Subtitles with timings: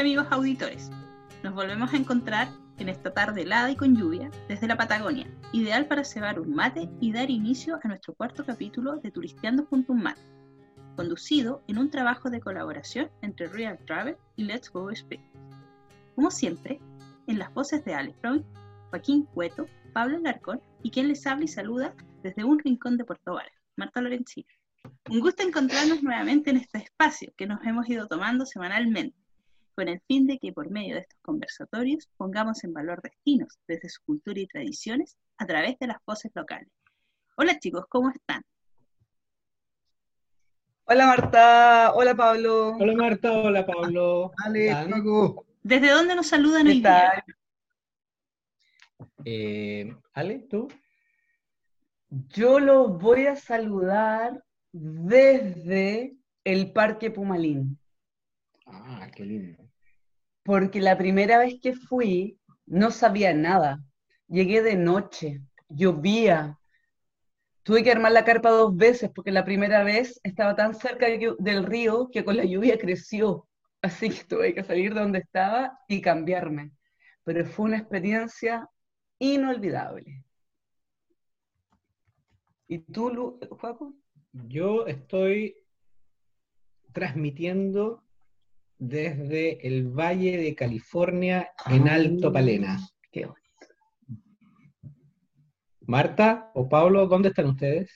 [0.00, 0.90] Amigos auditores,
[1.42, 2.48] nos volvemos a encontrar
[2.78, 6.88] en esta tarde helada y con lluvia desde la Patagonia, ideal para cebar un mate
[7.02, 10.22] y dar inicio a nuestro cuarto capítulo de Turisteando junto a un mate,
[10.96, 15.20] conducido en un trabajo de colaboración entre Real Travel y Let's Go Speak.
[16.14, 16.80] Como siempre,
[17.26, 18.42] en las voces de Alex Freud,
[18.88, 23.34] Joaquín Cueto, Pablo Larcón y quien les habla y saluda desde un rincón de Puerto
[23.34, 24.46] Vara, Marta Lorenzini.
[25.10, 29.19] Un gusto encontrarnos nuevamente en este espacio que nos hemos ido tomando semanalmente
[29.74, 33.88] con el fin de que por medio de estos conversatorios pongamos en valor destinos desde
[33.88, 36.68] su cultura y tradiciones a través de las voces locales.
[37.36, 38.42] Hola chicos, ¿cómo están?
[40.84, 42.76] Hola Marta, hola Pablo.
[42.78, 44.32] Hola Marta, hola Pablo.
[45.62, 47.24] ¿Desde dónde nos saludan hoy día?
[49.24, 50.68] Eh, Ale, ¿tú?
[52.10, 57.79] Yo los voy a saludar desde el Parque Pumalín.
[58.72, 59.70] Ah, qué lindo
[60.42, 63.82] porque la primera vez que fui no sabía nada.
[64.28, 66.58] Llegué de noche, llovía.
[67.62, 71.64] Tuve que armar la carpa dos veces porque la primera vez estaba tan cerca del
[71.64, 73.48] río que con la lluvia creció.
[73.82, 76.72] Así que tuve que salir de donde estaba y cambiarme.
[77.24, 78.68] Pero fue una experiencia
[79.18, 80.24] inolvidable.
[82.66, 83.94] ¿Y tú, Juaco?
[84.32, 85.56] Yo estoy
[86.92, 88.02] transmitiendo
[88.80, 92.80] desde el Valle de California en Alto Palena.
[93.12, 93.28] Qué
[95.82, 97.90] Marta o Pablo, ¿dónde están ustedes?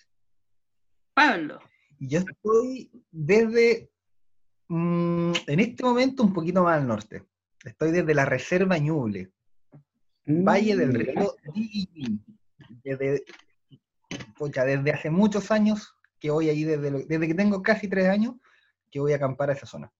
[1.14, 1.58] Pablo.
[1.98, 3.90] Yo estoy desde,
[4.68, 7.24] mm, en este momento, un poquito más al norte.
[7.64, 9.32] Estoy desde la Reserva Ñuble,
[10.27, 11.34] Valle del mm, Río
[12.82, 13.24] Desde,
[14.38, 18.34] desde hace muchos años que voy allí, desde, desde que tengo casi tres años,
[18.90, 19.90] que voy a acampar a esa zona.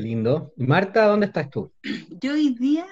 [0.00, 0.54] Qué lindo.
[0.56, 1.70] Marta, ¿dónde estás tú?
[2.22, 2.86] Yo hoy día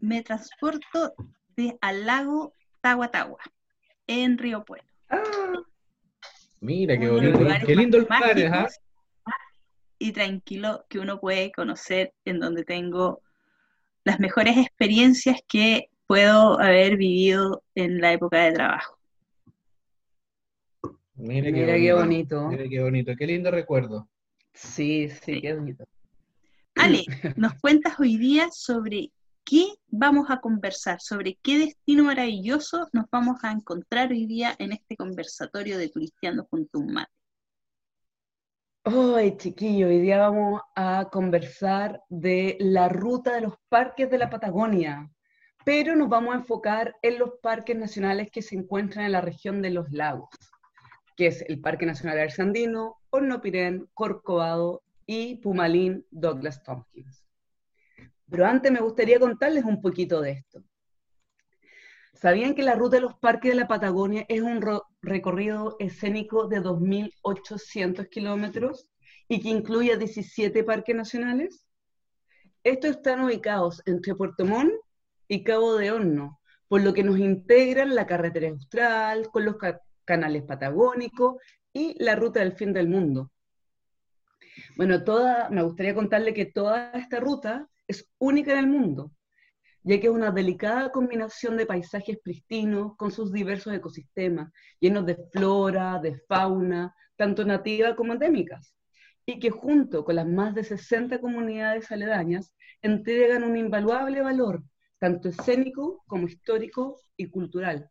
[0.00, 1.12] me transporto
[1.54, 3.40] de, al lago Tahuatahua,
[4.06, 4.88] en Río Pueblo.
[5.10, 5.52] Ah,
[6.60, 7.40] mira, qué bonito.
[7.66, 8.66] Qué lindo el lugar, ¿eh?
[9.98, 13.20] Y tranquilo que uno puede conocer en donde tengo
[14.04, 18.98] las mejores experiencias que puedo haber vivido en la época de trabajo.
[21.16, 22.48] Mira, qué, bonito.
[22.48, 23.12] Mira qué bonito.
[23.14, 24.08] Qué lindo recuerdo.
[24.54, 25.84] Sí, sí, qué bonito.
[26.80, 27.04] Ale,
[27.36, 29.12] nos cuentas hoy día sobre
[29.44, 34.72] qué vamos a conversar, sobre qué destino maravilloso nos vamos a encontrar hoy día en
[34.72, 37.12] este conversatorio de Turisteando junto a un mate.
[38.84, 44.30] Hoy, chiquillo, hoy día vamos a conversar de la ruta de los parques de la
[44.30, 45.10] Patagonia,
[45.66, 49.60] pero nos vamos a enfocar en los parques nacionales que se encuentran en la región
[49.60, 50.30] de los lagos,
[51.14, 57.26] que es el Parque Nacional Arsandino, Hornopirén, Corcovado y Pumalín Douglas Tompkins.
[58.30, 60.62] Pero antes me gustaría contarles un poquito de esto.
[62.14, 64.64] ¿Sabían que la ruta de los parques de la Patagonia es un
[65.02, 68.88] recorrido escénico de 2.800 kilómetros
[69.26, 71.66] y que incluye 17 parques nacionales?
[72.62, 74.74] Estos están ubicados entre Puerto Montt
[75.26, 79.56] y Cabo de Horno, por lo que nos integran la carretera austral con los
[80.04, 83.32] canales patagónicos y la ruta del fin del mundo,
[84.76, 89.12] bueno, toda, me gustaría contarle que toda esta ruta es única en el mundo,
[89.82, 95.16] ya que es una delicada combinación de paisajes pristinos con sus diversos ecosistemas, llenos de
[95.32, 98.74] flora, de fauna, tanto nativa como endémicas,
[99.26, 104.62] y que junto con las más de 60 comunidades aledañas entregan un invaluable valor,
[104.98, 107.90] tanto escénico como histórico y cultural.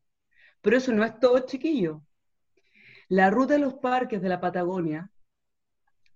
[0.62, 2.04] Pero eso no es todo, chiquillo.
[3.08, 5.10] La ruta de los parques de la Patagonia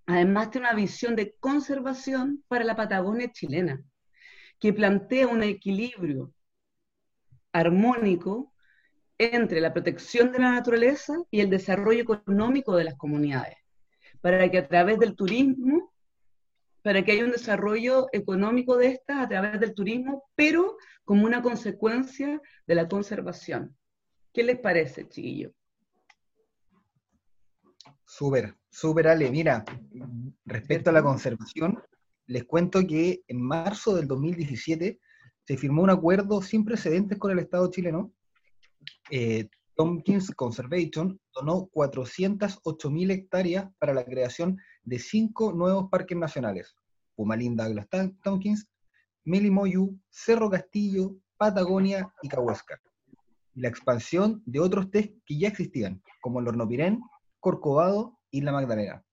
[0.05, 3.81] además de una visión de conservación para la Patagonia chilena,
[4.59, 6.33] que plantea un equilibrio
[7.51, 8.53] armónico
[9.17, 13.57] entre la protección de la naturaleza y el desarrollo económico de las comunidades,
[14.21, 15.93] para que a través del turismo,
[16.81, 21.41] para que haya un desarrollo económico de estas a través del turismo, pero como una
[21.41, 23.77] consecuencia de la conservación.
[24.33, 25.53] ¿Qué les parece, chiquillo?
[28.05, 29.29] Súper, súper Ale.
[29.29, 29.63] Mira,
[30.45, 31.81] respecto a la conservación,
[32.25, 34.99] les cuento que en marzo del 2017
[35.45, 38.11] se firmó un acuerdo sin precedentes con el Estado chileno.
[39.11, 46.75] Eh, Tompkins Conservation donó 408.000 hectáreas para la creación de cinco nuevos parques nacionales.
[47.15, 47.87] Pumalín Douglas
[48.23, 48.67] Tompkins,
[49.23, 52.79] Melimoyu, Cerro Castillo, Patagonia y Cahuéscar.
[53.53, 56.99] Y la expansión de otros tres que ya existían, como el Hornopirén,
[57.39, 59.03] Corcovado y La Magdalena.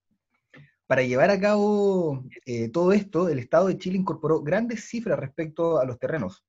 [0.86, 5.78] Para llevar a cabo eh, todo esto, el Estado de Chile incorporó grandes cifras respecto
[5.78, 6.44] a los terrenos.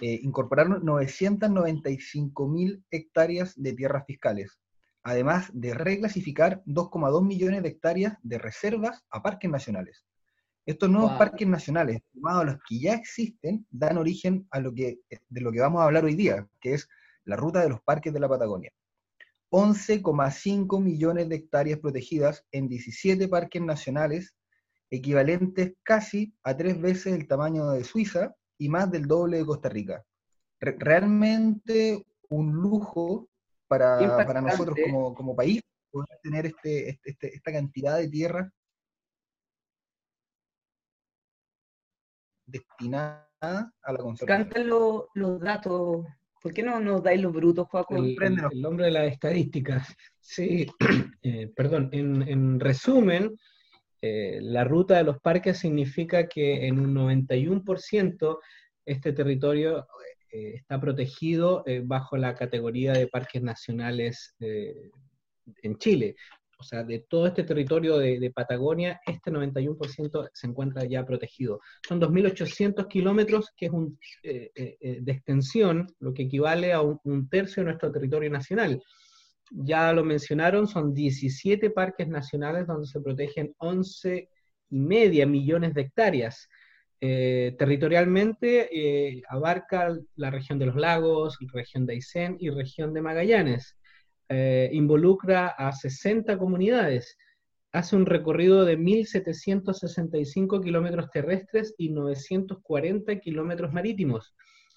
[0.00, 4.58] Eh, incorporaron 995 mil hectáreas de tierras fiscales,
[5.02, 10.04] además de reclasificar 2,2 millones de hectáreas de reservas a parques nacionales.
[10.64, 11.18] Estos nuevos Wow.
[11.18, 15.52] parques nacionales, sumados a los que ya existen, dan origen a lo que, de lo
[15.52, 16.88] que vamos a hablar hoy día, que es
[17.24, 18.72] la ruta de los parques de la Patagonia.
[19.50, 24.34] 11,5 millones de hectáreas protegidas en 17 parques nacionales,
[24.90, 29.68] equivalentes casi a tres veces el tamaño de Suiza y más del doble de Costa
[29.68, 30.04] Rica.
[30.60, 33.28] Re- realmente un lujo
[33.66, 38.52] para, para nosotros como, como país poder tener este, este- este- esta cantidad de tierra
[42.46, 43.26] destinada
[43.82, 44.48] a la conservación.
[44.48, 46.06] Cantan lo- los datos.
[46.40, 47.96] ¿Por qué no nos dais los brutos, Juaco?
[47.96, 48.16] El,
[48.52, 49.86] el- hombre de las estadísticas.
[50.22, 50.64] Sí,
[51.22, 53.36] eh, perdón, en, en resumen,
[54.00, 58.38] eh, la ruta de los parques significa que en un 91%
[58.86, 59.88] este territorio
[60.30, 66.14] eh, está protegido bajo la categoría de parques nacionales en Chile.
[66.60, 71.60] O sea, de todo este territorio de, Patagonia, este 91% se encuentra ya protegido.
[71.88, 76.82] Son 2.800 kilómetros, que es un, eh, eh, eh, de extensión, lo que equivale a
[76.82, 78.82] un, tercio de nuestro territorio nacional.
[79.50, 84.28] Ya lo mencionaron, son 17 parques nacionales donde se protegen 11
[84.68, 86.46] y media millones de hectáreas.
[87.00, 93.79] Territorialmente abarca la región de los lagos, región de Aysén y región de Magallanes.
[94.32, 97.18] Eh, involucra a 60 comunidades.
[97.72, 104.32] Hace un recorrido de 1.765 kilómetros terrestres y 940 kilómetros marítimos,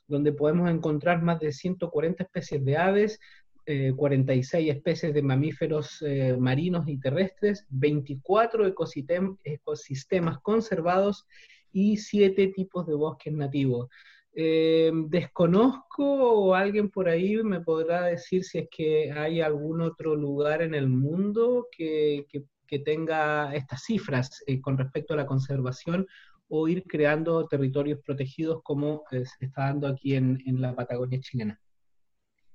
[0.07, 3.19] donde podemos encontrar más de 140 especies de aves,
[3.67, 11.27] eh, 46 especies de mamíferos eh, marinos y terrestres, 24 ecosistem- ecosistemas conservados
[11.71, 13.87] y 7 tipos de bosques nativos.
[14.35, 20.15] Eh, desconozco o alguien por ahí me podrá decir si es que hay algún otro
[20.15, 25.27] lugar en el mundo que, que- que tenga estas cifras eh, con respecto a la
[25.27, 26.07] conservación
[26.47, 31.19] o ir creando territorios protegidos como eh, se está dando aquí en, en la Patagonia
[31.19, 31.59] chilena.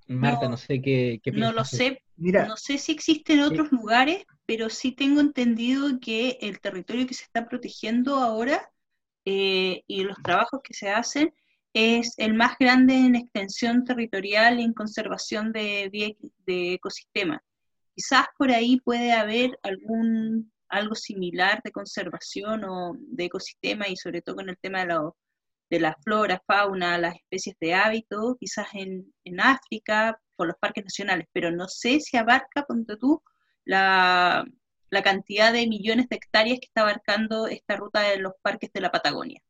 [0.08, 3.70] Marta, no, No, sé qué, qué No lo sé, Mira, no sé si existen otros
[3.70, 8.70] lugares, pero sí tengo entendido que el territorio que se está protegiendo ahora
[9.25, 11.32] eh, y los trabajos que se hacen
[11.72, 16.16] es el más grande en extensión territorial y en conservación de,
[16.46, 17.40] ecosistemas.
[17.94, 24.20] Quizás por ahí puede haber algún algo similar de conservación o de ecosistema y sobre
[24.22, 24.84] todo con el tema
[25.70, 30.84] de la, flora, fauna, las especies de hábito, quizás en, en África, por los parques
[30.84, 33.22] nacionales, pero no sé si abarca, ponte tú,
[33.64, 34.44] la,
[34.90, 38.80] la cantidad de millones de hectáreas que está abarcando esta ruta de los parques de
[38.80, 39.42] la Patagonia.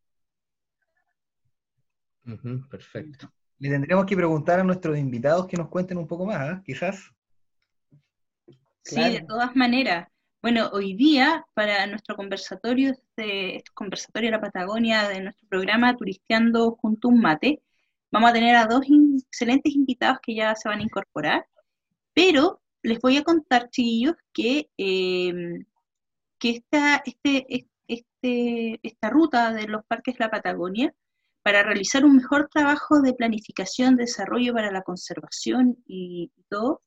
[2.70, 3.32] Perfecto.
[3.58, 6.62] le tendremos que preguntar a nuestros invitados que nos cuenten un poco más, ¿ah?
[6.64, 7.10] quizás.
[8.84, 9.12] Sí, Claro.
[9.14, 10.08] de todas maneras.
[10.40, 15.96] Bueno, hoy día, para nuestro conversatorio, este, este conversatorio de la Patagonia de nuestro programa
[15.96, 17.60] Turisteando junto a un mate,
[18.12, 21.46] vamos a tener a dos in- excelentes invitados que ya se van a incorporar,
[22.14, 25.64] pero les voy a contar, chiquillos, que, eh,
[26.38, 30.94] que esta, este, este, esta ruta de los parques de la Patagonia,
[31.42, 36.82] para realizar un mejor trabajo de planificación, desarrollo para la conservación y, todo,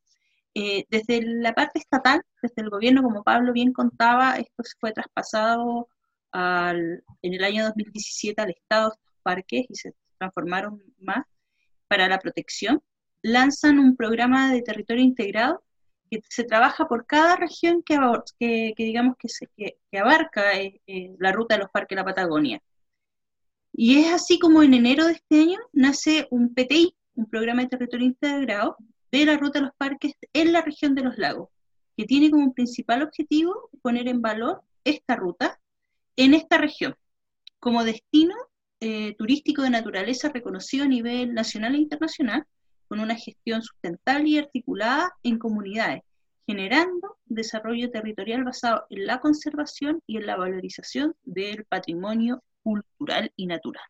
[0.54, 5.88] eh, desde la parte estatal, desde el gobierno, como Pablo bien contaba, esto fue traspasado
[6.32, 11.26] al- en el año 2017 al Estado, estos parques, y se transformaron más
[11.88, 12.82] para la protección.
[13.22, 15.64] Lanzan un programa de territorio integrado
[16.10, 19.50] que se trabaja por cada región que, digamos que, se,
[19.98, 22.62] abarca eh, eh, la ruta de los parques de la Patagonia.
[23.74, 27.70] Y es así como en enero de este año nace un PTI, un programa de
[27.70, 28.78] territorio integrado,
[29.12, 31.50] de la ruta de los parques en la región de los lagos,
[31.98, 35.60] que tiene como principal objetivo poner en valor esta ruta
[36.16, 36.96] en esta región,
[37.60, 38.36] como destino
[38.80, 42.46] eh, turístico de naturaleza reconocido a nivel nacional e internacional,
[42.88, 46.02] con una gestión sustentable y articulada en comunidades,
[46.46, 53.48] generando desarrollo territorial basado en la conservación y en la valorización del patrimonio cultural y
[53.48, 53.84] natural.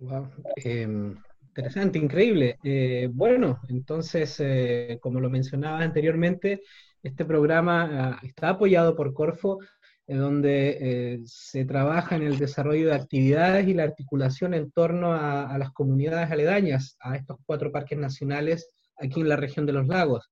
[0.00, 1.14] Wow, em,
[1.48, 2.58] interesante, increíble.
[2.64, 6.62] Eh, bueno, entonces, eh, como lo mencionaba anteriormente,
[7.02, 9.58] este programa ah, está apoyado por Corfo,
[10.06, 15.56] donde eh, se trabaja en el desarrollo de actividades y la articulación en torno a,
[15.56, 20.28] las comunidades aledañas a estos cuatro parques nacionales aquí en la región de los lagos.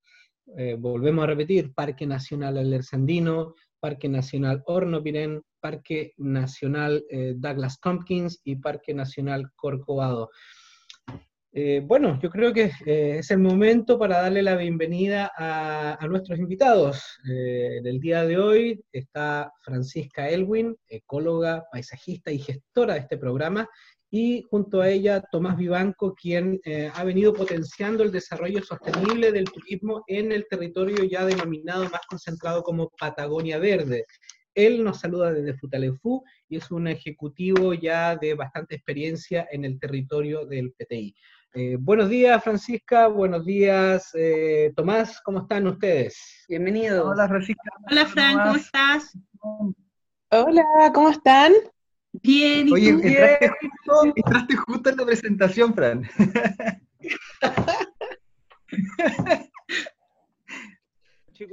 [0.79, 8.57] volvemos a repetir, Parque Nacional Alersandino, Parque Nacional Hornopirén, Parque Nacional eh, Douglas Tompkins y
[8.57, 10.31] Parque Nacional Corcovado.
[11.53, 17.19] Eh, bueno, yo creo que es el momento para darle la bienvenida a, nuestros invitados.
[17.25, 23.69] en el día de hoy está Francisca Elwin, ecóloga, paisajista y gestora de este programa,
[24.11, 29.45] y junto a ella Tomás Vivanco, quien eh, ha venido potenciando el desarrollo sostenible del
[29.45, 34.07] turismo en el territorio ya denominado más concentrado como Patagonia Verde.
[34.59, 39.79] Él nos saluda desde Futalefú y es un ejecutivo ya de bastante experiencia en el
[39.79, 41.15] territorio del PTI.
[41.55, 43.07] Eh, buenos días, Francisca.
[43.07, 45.21] Buenos días, eh, Tomás.
[45.21, 46.45] ¿Cómo están ustedes?
[46.49, 47.07] Bienvenidos.
[47.07, 47.71] Hola, Francisca.
[47.89, 48.37] Hola, Fran.
[48.37, 49.17] ¿Cómo estás?
[50.31, 51.53] Hola, ¿cómo están?
[52.15, 56.03] Bien, ¿y Oye, entraste, Justo, entraste justo en la presentación, Fran.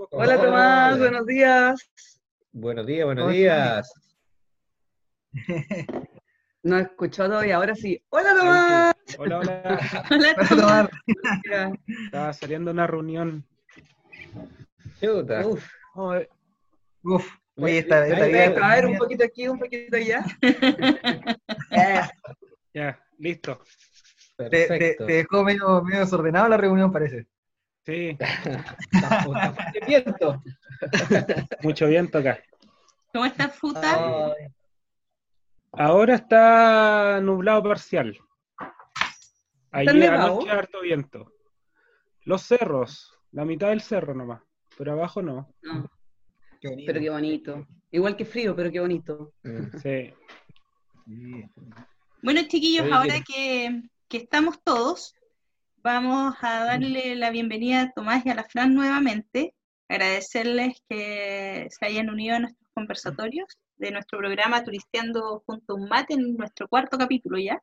[0.10, 1.88] Hola, Tomás, buenos días.
[2.58, 3.94] Buenos días, buenos días.
[6.64, 8.02] No escuchó todavía, ahora sí.
[8.10, 8.96] Hola, Tomás.
[9.20, 10.06] Hola, hola.
[10.10, 10.90] Hola, Tomás.
[12.06, 13.46] Estaba saliendo una reunión.
[15.00, 15.46] Chuta.
[15.46, 15.64] Uf.
[17.04, 17.28] Uf.
[17.58, 18.64] Oye, está, está bien.
[18.64, 20.26] A ver, un poquito aquí, un poquito allá.
[22.74, 23.62] ya, listo.
[24.38, 27.28] Te, te, te, dejó medio, medio, desordenado la reunión, parece.
[27.86, 28.18] Sí.
[29.88, 30.44] viento.
[31.64, 32.40] Mucho viento acá.
[33.14, 34.34] ¿Cómo está Futa?
[35.72, 38.18] Ahora está nublado parcial.
[39.72, 41.32] Ayer anoche harto viento.
[42.24, 44.42] Los cerros, la mitad del cerro nomás,
[44.78, 45.54] pero abajo no.
[45.62, 45.90] no.
[46.62, 47.68] Pero qué bonito.
[47.92, 49.34] Igual que frío, pero qué bonito.
[49.82, 50.14] Sí.
[52.24, 55.14] Bueno, chiquillos, ahora que, estamos todos,
[55.86, 59.54] vamos a darle la bienvenida a Tomás y a la Fran nuevamente.
[59.88, 65.88] Agradecerles que se hayan unido a nuestros conversatorios de nuestro programa Turisteando junto a un
[65.88, 67.62] mate en nuestro cuarto capítulo ya.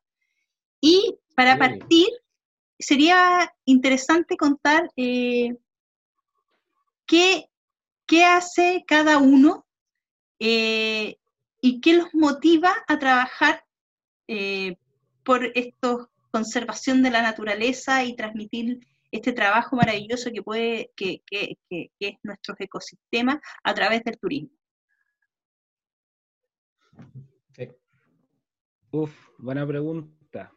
[0.81, 2.07] Y para partir,
[2.79, 5.57] sería interesante contar eh,
[7.07, 7.47] qué
[8.07, 9.67] qué hace cada uno
[10.39, 11.17] eh,
[11.61, 13.65] y qué los motiva a trabajar
[14.29, 14.77] eh,
[15.25, 18.81] por esta conservación de la naturaleza y transmitir
[19.13, 24.51] este trabajo maravilloso que puede, que, es nuestro ecosistema a través del turismo.
[28.91, 30.53] Uf, buena pregunta.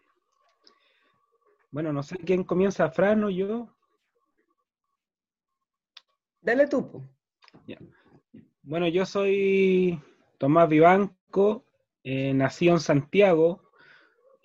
[1.72, 3.70] Bueno, no sé quién comienza, Fran o yo.
[6.42, 7.02] Dale tú.
[8.62, 10.02] Bueno, yo soy
[10.38, 11.66] Tomás Vivanco,
[12.04, 13.65] eh, nací en Santiago.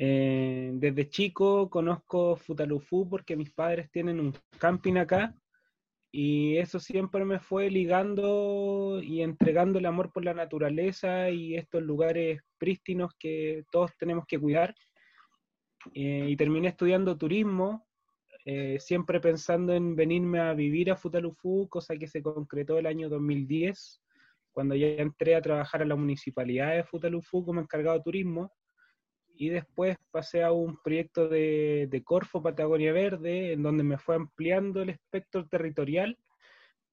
[0.03, 5.35] Eh, desde chico conozco Futalufú porque mis padres tienen un camping acá
[6.11, 11.83] y eso siempre me fue ligando y entregando el amor por la naturaleza y estos
[11.83, 14.75] lugares prístinos que todos tenemos que cuidar.
[15.93, 17.87] Eh, y terminé estudiando turismo
[18.47, 23.11] eh, siempre pensando en venirme a vivir a Futalufú, cosa que se concretó el año
[23.11, 24.03] 2010,
[24.51, 28.51] cuando ya entré a trabajar a la municipalidad de Futalufú como encargado de turismo,
[29.41, 34.83] y después pasé a un proyecto de, Corfo Patagonia Verde, en donde me fue ampliando
[34.83, 36.19] el espectro territorial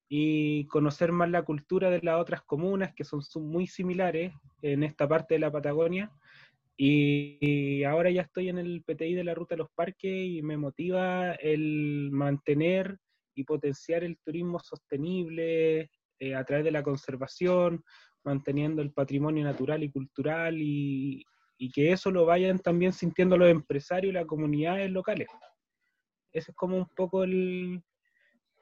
[0.07, 5.09] y conocer más la cultura de las otras comunas que son muy similares en esta
[5.09, 6.09] parte de la Patagonia.
[6.77, 10.55] Y, ahora ya estoy en el PTI de la Ruta de los Parques y me
[10.55, 12.97] motiva el mantener
[13.35, 17.83] y potenciar el turismo sostenible eh, a través de la conservación,
[18.23, 21.25] manteniendo el patrimonio natural y cultural y,
[21.71, 25.27] que eso lo vayan también sintiendo los empresarios y las comunidades locales.
[26.31, 27.83] Ese es como un poco el,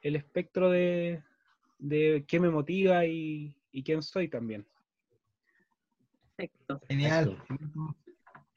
[0.02, 1.22] espectro de,
[1.78, 4.66] de qué me motiva y, y quién soy también.
[6.36, 6.80] Perfecto.
[6.88, 7.42] Genial.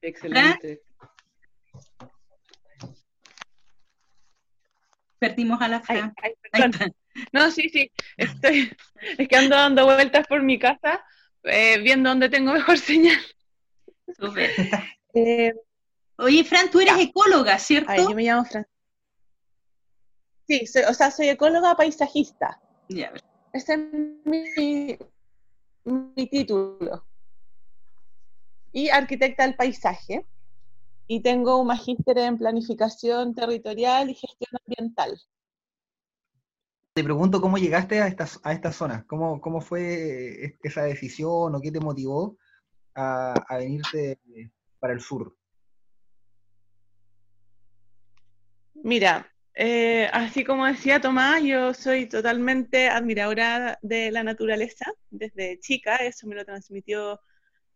[0.02, 0.82] Excelente.
[5.20, 6.14] Perdimos a la Fran.
[7.34, 7.92] no, sí, sí.
[8.16, 8.72] Estoy,
[9.18, 11.04] es que ando dando vueltas por mi casa,
[11.44, 13.20] eh, viendo dónde tengo mejor señal.
[15.16, 15.52] Eh,
[16.18, 17.92] Oye, Fran, tú eres ecóloga, ¿cierto?
[17.92, 18.68] Ay, yo me llamo Fran.
[20.48, 22.62] Sí, o sea, soy ecóloga paisajista.
[22.90, 23.12] Ya.
[23.54, 23.80] Ese es
[24.26, 24.98] mi,
[25.86, 27.06] mi título
[28.72, 30.28] y arquitecta del paisaje.
[31.08, 35.20] Y tengo un magíster en planificación territorial y gestión ambiental.
[36.94, 41.62] Te pregunto cómo llegaste a esta, a esta zona, ¿Cómo, cómo fue esa decisión o
[41.62, 42.38] qué te motivó
[42.96, 44.20] a, venirte
[44.80, 45.36] para el sur.
[48.76, 49.32] Mira,
[49.62, 56.28] Eh, así como decía Tomás, yo soy totalmente admiradora de la naturaleza desde chica, eso
[56.28, 57.20] me lo transmitió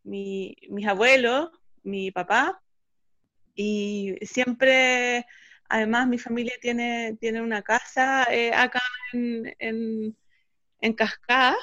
[0.03, 1.49] mi, mis abuelos,
[1.83, 2.61] mi papá,
[3.55, 5.25] y siempre,
[5.69, 8.81] además mi familia tiene, tiene una casa eh, acá
[9.13, 10.17] en, en,
[10.81, 11.57] en Cascada,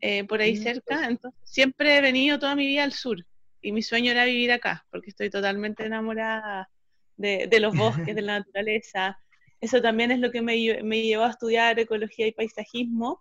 [0.00, 3.24] eh, por ahí cerca, entonces siempre he venido toda mi vida al sur
[3.60, 6.70] y mi sueño era vivir acá, porque estoy totalmente enamorada
[7.16, 9.18] de, de los bosques, de la naturaleza.
[9.60, 13.20] Eso también es lo que me, me llevó a estudiar ecología y paisajismo.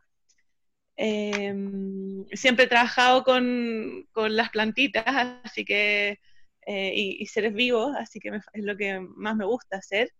[0.96, 5.05] Em, siempre he trabajado con, con, las plantitas,
[5.43, 6.19] así que,
[6.65, 10.12] eh, y, y, seres vivos, así que me, es lo que más me gusta hacer.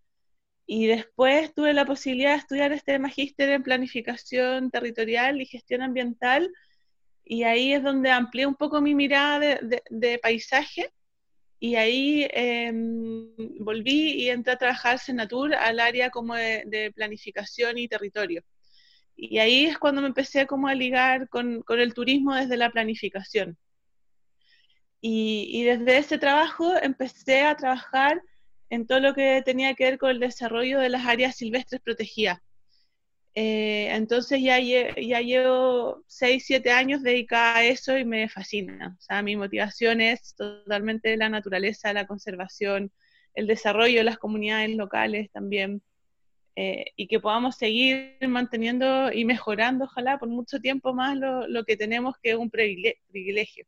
[0.68, 6.52] Y después tuve la posibilidad de estudiar este magíster en planificación territorial y gestión ambiental,
[7.24, 10.92] y ahí es donde amplié un poco mi mirada de, de, de paisaje,
[11.60, 12.72] y ahí eh,
[13.60, 18.44] volví y entré a trabajar Senatur al área como de, de, planificación y territorio.
[19.16, 22.70] Y ahí es cuando me empecé como a ligar con, con el turismo desde la
[22.70, 23.58] planificación.
[25.02, 28.22] Y, y desde ese trabajo empecé a trabajar
[28.70, 32.40] en todo lo que tenía que ver con el desarrollo de las áreas silvestres protegidas.
[33.40, 38.96] Eh, entonces ya, ya llevo 6, 7 años dedicada a eso y me fascina.
[38.98, 42.92] O sea, mi motivación es totalmente la naturaleza, la conservación,
[43.36, 45.84] el desarrollo de las comunidades locales también.
[46.56, 51.64] Eh, y que podamos seguir manteniendo y mejorando, ojalá, por mucho tiempo más lo, lo
[51.64, 53.68] que tenemos, que es un privilegio.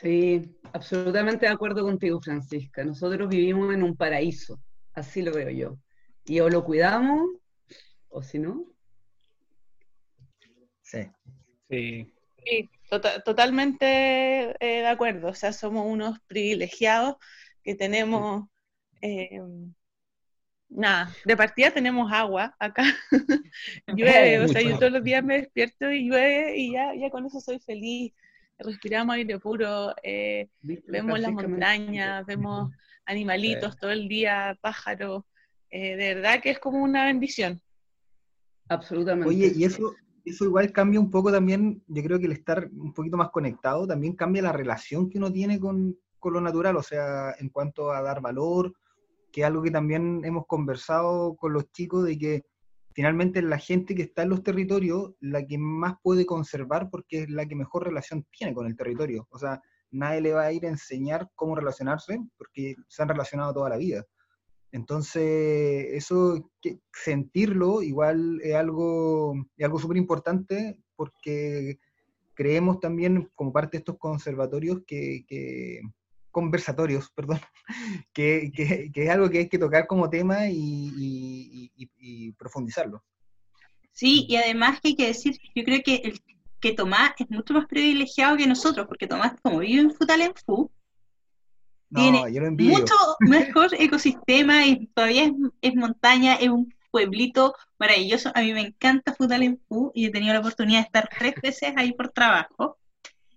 [0.00, 2.84] Sí, absolutamente de acuerdo contigo, Francisca.
[2.84, 4.60] Nosotros vivimos en un paraíso,
[4.94, 5.78] así lo veo yo.
[6.24, 7.28] Y o lo cuidamos,
[8.08, 8.64] o si no.
[10.82, 11.10] Sí.
[11.68, 12.12] Sí.
[12.44, 13.86] sí to totalmente
[14.60, 15.28] eh, de acuerdo.
[15.28, 17.16] O sea, somos unos privilegiados
[17.62, 18.48] que tenemos.
[19.00, 19.40] Eh,
[20.68, 22.84] nada, de partida tenemos agua acá.
[23.86, 27.26] llueve, o sea, yo todos los días me despierto y llueve y ya, ya con
[27.26, 28.12] eso soy feliz
[28.58, 32.70] respiramos aire puro, eh, vemos las montañas, vemos
[33.06, 35.24] animalitos todo el día, pájaros,
[35.70, 37.60] eh, de verdad que es como una bendición.
[38.68, 39.28] Absolutamente.
[39.28, 39.94] Oye, y eso,
[40.24, 43.86] eso igual cambia un poco también, yo creo que el estar un poquito más conectado
[43.86, 47.92] también cambia la relación que uno tiene con, con lo natural, o sea, en cuanto
[47.92, 48.74] a dar valor,
[49.32, 52.44] que es algo que también hemos conversado con los chicos de que
[52.92, 57.30] finalmente la gente que está en los territorios la que más puede conservar porque es
[57.30, 59.26] la que mejor relación tiene con el territorio.
[59.30, 63.54] O sea, nadie le va a ir a enseñar cómo relacionarse porque se han relacionado
[63.54, 64.04] toda la vida.
[64.70, 66.50] Entonces, eso,
[66.92, 71.78] sentirlo igual es algo, es algo súper importante porque
[72.34, 75.80] creemos también como parte de estos conservatorios que
[76.30, 77.40] conversatorios, perdón,
[78.12, 82.32] que, que, que, es algo que hay que tocar como tema y, y, y, y,
[82.32, 83.02] profundizarlo.
[83.92, 86.20] Sí, y además que hay que decir, yo creo que el
[86.60, 90.70] que Tomás es mucho más privilegiado que nosotros, porque Tomás, como vive en Futalenfu,
[91.90, 98.30] no, tiene mucho mejor ecosistema y todavía es, es, montaña, es un pueblito maravilloso.
[98.34, 101.92] A mí me encanta Futalenfu y he tenido la oportunidad de estar tres veces ahí
[101.92, 102.76] por trabajo.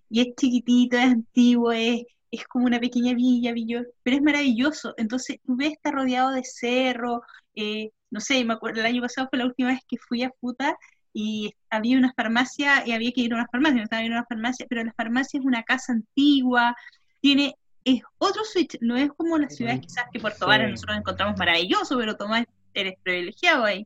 [0.10, 4.94] Y es chiquitito, es antiguo, es, es como una pequeña villa, villa, pero es maravilloso.
[4.98, 7.22] Entonces, tú ves, está rodeado de cerro,
[7.56, 10.32] eh, no sé, me acuerdo, el año pasado fue la última vez que fui a
[10.40, 10.78] Futa
[11.14, 14.26] y había una farmacia, y había que ir a una farmacia, no estaba en una
[14.26, 16.76] farmacia, pero la farmacia es una casa antigua,
[17.20, 20.72] tiene, es otro switch, no es como las ciudades quizás que Puerto Vara sí.
[20.72, 23.86] nosotros encontramos maravilloso, pero Tomás, eres privilegiado ahí.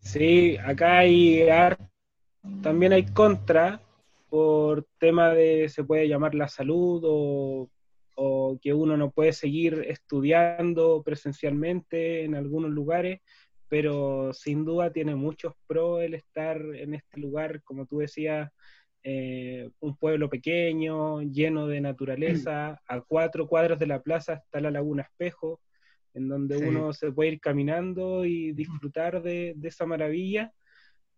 [0.00, 1.48] Sí, acá hay
[2.62, 3.80] también hay contra,
[4.28, 7.70] por tema de, se puede llamar la salud o,
[8.14, 13.20] o, que uno no puede seguir estudiando presencialmente en algunos lugares,
[13.68, 18.50] pero sin duda tiene muchos pros el estar en este lugar, como tú decías,
[19.02, 24.70] eh, un pueblo pequeño, lleno de naturaleza, a cuatro cuadras de la plaza está la
[24.70, 25.60] Laguna Espejo,
[26.14, 26.64] en donde sí.
[26.64, 30.52] uno se puede ir caminando y disfrutar de, de esa maravilla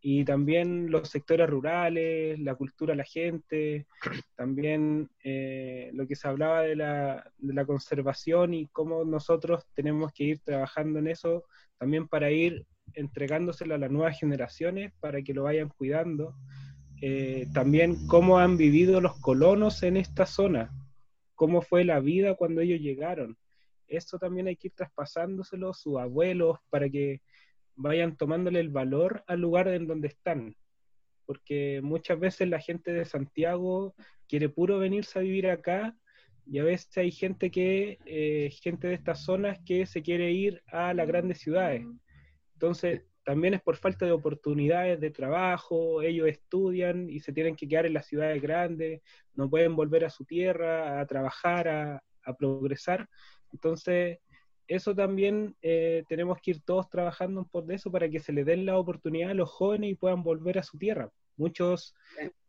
[0.03, 3.87] y también los sectores rurales, la cultura la gente,
[4.37, 10.13] también eh, lo que se hablaba de la, de la, conservación y cómo nosotros tenemos
[10.13, 11.45] que ir trabajando en eso
[11.79, 16.35] también para ir entregándoselo a las nuevas generaciones para que lo vayan cuidando.
[17.03, 20.71] Eh, también cómo han vivido los colonos en esta zona,
[21.35, 23.37] cómo fue la vida cuando ellos llegaron.
[23.87, 27.21] Eso también hay que ir traspasándoselo a sus abuelos para que
[27.81, 30.55] vayan tomándole el valor al lugar en donde están.
[31.27, 33.95] Porque muchas veces la gente de Santiago
[34.29, 35.97] quiere puro venirse a vivir acá
[36.47, 40.63] y a veces hay gente que, eh, gente de estas zonas que se quiere ir
[40.67, 41.87] a las grandes ciudades.
[42.55, 47.69] Entonces, también es por falta de oportunidades de trabajo, ellos estudian y se tienen que
[47.69, 49.03] quedar en las ciudades grandes,
[49.35, 52.03] no pueden volver a su tierra a trabajar, a,
[52.39, 53.09] progresar.
[53.53, 54.19] Entonces,
[54.71, 58.65] eso también eh, tenemos que ir todos trabajando por eso para que se les den
[58.65, 61.11] la oportunidad a los jóvenes y puedan volver a su tierra.
[61.37, 61.93] Muchos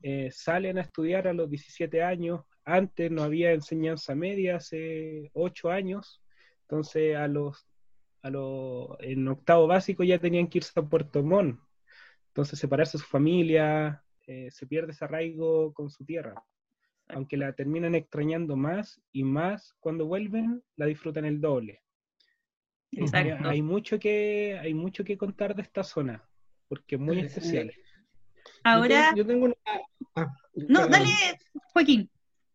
[0.04, 5.72] eh, salen a estudiar a los 17 años, antes no había enseñanza media, hace 8
[5.72, 6.22] años,
[6.62, 7.66] entonces a los,
[8.22, 11.60] a los, en octavo básico ya tenían que irse a Puerto Montt,
[12.28, 16.36] entonces separarse de su familia, eh, se pierde ese arraigo con su tierra.
[17.08, 21.82] Aunque la terminan extrañando más y más cuando vuelven, la disfrutan el doble.
[22.92, 23.50] Exacto.
[23.50, 26.24] Hay mucho que hay mucho que contar de esta zona,
[26.68, 27.72] porque es muy especial.
[28.64, 29.14] Ahora.
[29.16, 29.56] Yo tengo, una.
[30.16, 31.10] Ah, no, dale,
[31.74, 32.10] Joaquín.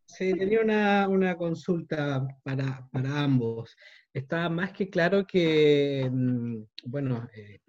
[0.06, 3.76] Sí, tenía una, consulta para, ambos.
[4.12, 7.60] Está más que claro que, mm, bueno, eh,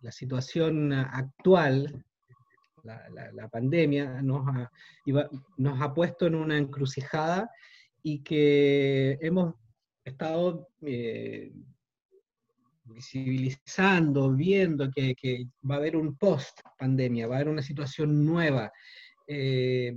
[0.00, 2.04] la situación actual
[3.32, 4.70] la, pandemia nos ha,
[5.56, 7.50] nos ha puesto en una encrucijada
[8.02, 9.54] y que hemos
[10.04, 11.52] estado eh,
[12.86, 18.72] visibilizando, viendo que, va a haber un post pandemia, va a haber una situación nueva.
[19.26, 19.94] Eh,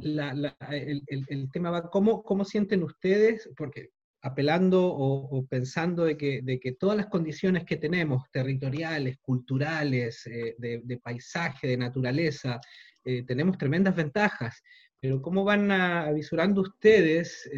[0.00, 3.50] el, tema va, ¿cómo, ¿cómo sienten ustedes?
[3.56, 3.90] Porque
[4.22, 11.66] apelando o, pensando de que, todas las condiciones que tenemos, territoriales, culturales, eh, de, paisaje,
[11.66, 12.60] de naturaleza,
[13.04, 14.62] eh, tenemos tremendas ventajas,
[15.00, 17.50] pero ¿cómo van a, visurando ustedes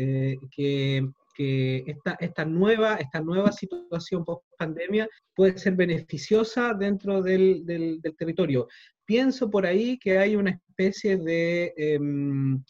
[0.51, 1.07] que,
[1.39, 8.69] esta, esta, nueva, esta nueva situación post-pandemia puede ser beneficiosa dentro del, del, territorio?
[9.05, 12.63] Pienso por ahí que hay una especie de em,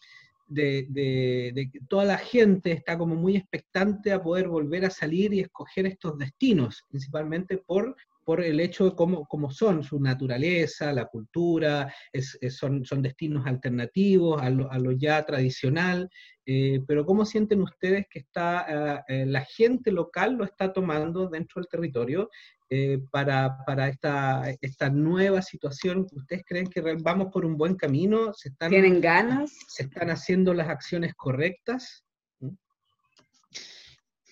[0.54, 5.40] de, que toda la gente está como muy expectante a poder volver a salir y
[5.40, 11.92] escoger estos destinos, principalmente por, por el hecho de cómo, son, su naturaleza, la cultura,
[12.50, 16.08] son, son destinos alternativos a lo, ya tradicional,
[16.46, 21.60] eh, pero ¿cómo sienten ustedes que está eh, la gente local lo está tomando dentro
[21.60, 22.30] del territorio
[22.70, 26.06] eh, para, esta, esta nueva situación?
[26.12, 28.32] ¿Ustedes creen que vamos por un buen camino?
[28.34, 29.52] ¿Se están, ¿Tienen ganas?
[29.68, 32.04] ¿Se están haciendo las acciones correctas?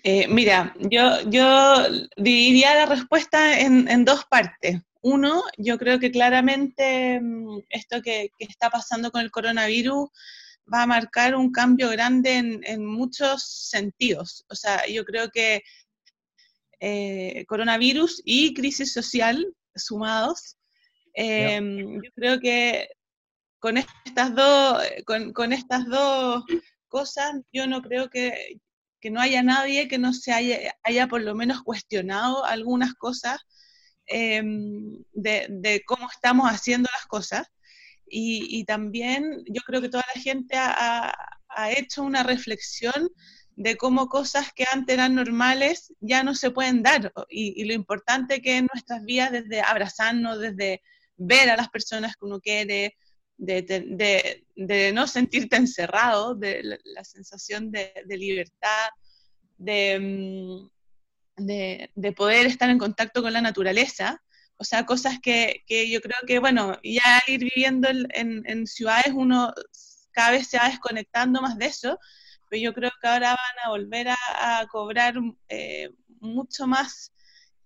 [0.04, 1.74] Eh, mira, yo, yo
[2.16, 4.80] dividiría la respuesta en, dos partes.
[5.00, 10.08] Uno, yo creo que claramente mm, esto que, está pasando con el coronavirus
[10.72, 14.44] va a marcar un cambio grande en, en muchos sentidos.
[14.48, 15.62] O sea, yo creo que
[16.84, 20.56] eh, coronavirus y crisis social sumados.
[21.14, 22.88] Em, yo creo que
[23.60, 24.82] con estas dos,
[25.32, 26.42] con, estas dos
[26.88, 28.58] cosas, yo no creo que,
[29.10, 33.40] no haya nadie que no se haya, haya por lo menos cuestionado algunas cosas
[34.06, 37.48] em, de, cómo estamos haciendo las cosas.
[38.14, 41.14] Y, también yo creo que toda la gente ha,
[41.48, 43.10] ha hecho una reflexión
[43.56, 47.12] de cómo cosas que antes eran normales ya no se pueden dar.
[47.28, 50.82] Y, lo importante que en nuestras vidas, desde abrazarnos, desde
[51.16, 52.96] ver a las personas que uno quiere,
[53.36, 58.88] de, no sentirte encerrado, de la, sensación de, libertad,
[59.58, 60.66] mm,
[61.36, 64.22] de, poder estar en contacto con la naturaleza.
[64.56, 69.52] O sea, cosas que, yo creo que, bueno, ya ir viviendo en, en ciudades uno
[70.12, 71.98] cada vez se va desconectando más de eso,
[72.48, 75.14] pero yo creo que ahora van a volver a, cobrar
[75.48, 75.90] eh,
[76.20, 77.11] mucho más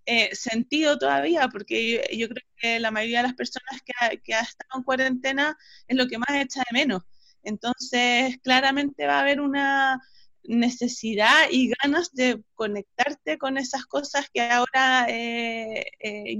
[0.07, 4.77] eh, sentido todavía, porque yo, creo que la mayoría de las personas que ha, estado
[4.77, 7.03] en cuarentena es lo que más echa de menos.
[7.43, 10.01] Entonces, claramente va a haber una
[10.43, 15.85] necesidad y ganas de conectarte con esas cosas que ahora eh,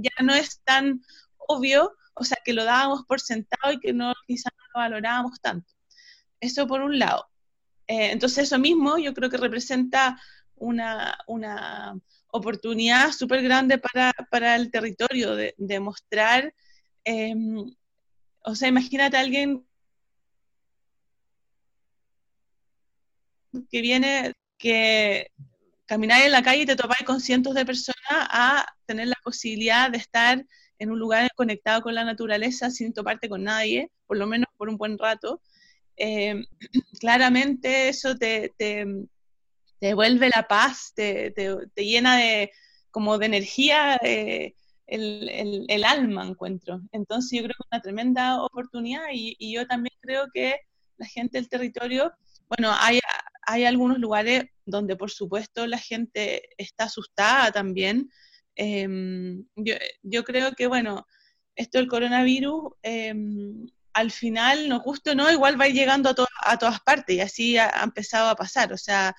[0.00, 1.02] ya no es tan
[1.36, 5.40] obvio, o sea, que lo dábamos por sentado y que no quizás no lo valorábamos
[5.40, 5.72] tanto.
[6.40, 7.28] Eso por un lado.
[7.86, 10.18] Eh, entonces eso mismo yo creo que representa
[10.56, 11.18] una,
[12.30, 16.54] oportunidad súper grande para, el territorio de, mostrar,
[17.04, 17.74] em,
[18.40, 19.66] o sea, imagínate a alguien
[23.70, 25.30] que viene, que
[25.86, 29.90] caminar en la calle y te topáis con cientos de personas a tener la posibilidad
[29.90, 30.44] de estar
[30.78, 34.68] en un lugar conectado con la naturaleza sin toparte con nadie, por lo menos por
[34.68, 35.40] un buen rato.
[35.96, 36.44] Eh,
[37.00, 38.52] claramente eso te,
[39.80, 41.32] devuelve la paz, te,
[41.76, 42.50] llena de,
[42.90, 44.54] como de energía eh,
[44.86, 46.80] el, alma, encuentro.
[46.92, 50.60] Entonces yo creo que es una tremenda oportunidad y, yo también creo que
[50.96, 52.12] la gente del territorio,
[52.48, 53.00] bueno, hay,
[53.46, 58.10] hay algunos lugares donde por supuesto la gente está asustada también.
[58.56, 61.06] Em, yo, creo que, bueno,
[61.54, 66.14] esto del coronavirus, em, al final, no justo no, igual va llegando a,
[66.52, 68.72] a todas partes y así ha, empezado a pasar.
[68.72, 69.14] O sea,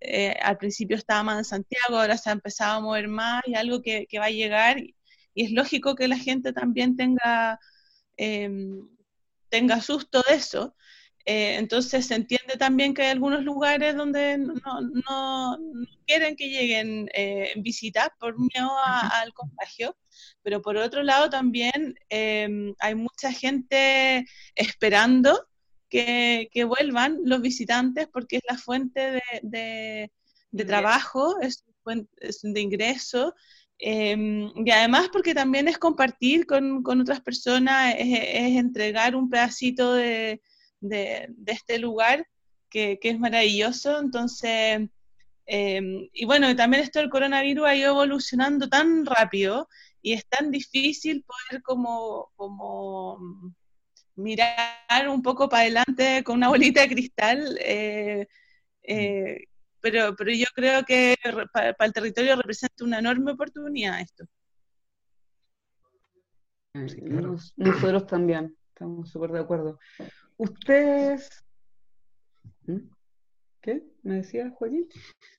[0.00, 3.54] eh, al principio estaba más en Santiago, ahora se ha empezado a mover más y
[3.54, 4.78] algo que, va a llegar.
[4.78, 4.96] Y,
[5.34, 7.58] es lógico que la gente también tenga,
[8.16, 8.88] em,
[9.48, 10.74] tenga susto de eso.
[11.26, 15.58] Eh, entonces se entiende también que hay algunos lugares donde no,
[16.06, 19.96] quieren que lleguen eh, visitas por miedo al contagio,
[20.42, 25.49] pero por otro lado también em, hay mucha gente esperando
[25.90, 30.10] que, vuelvan los visitantes porque es la fuente de,
[30.66, 31.64] trabajo, es,
[32.42, 33.34] de ingreso.
[33.78, 40.40] Em, y además porque también es compartir con, otras personas, es entregar un pedacito de,
[40.80, 42.26] de, este lugar
[42.68, 43.98] que, es maravilloso.
[44.00, 44.88] Entonces,
[45.46, 49.68] em, y bueno, también esto del coronavirus ha ido evolucionando tan rápido
[50.02, 53.18] y es tan difícil poder como, como
[54.20, 57.58] mirar un poco para adelante con una bolita de cristal.
[57.60, 58.26] Eh,
[58.82, 59.44] eh,
[59.80, 61.16] pero, pero yo creo que
[61.52, 64.24] para, el territorio representa una enorme oportunidad esto.
[67.56, 69.78] Nosotros también, estamos súper de acuerdo.
[70.36, 71.44] Ustedes...
[73.60, 73.82] ¿Qué?
[74.02, 74.88] ¿Me decía Joaquín?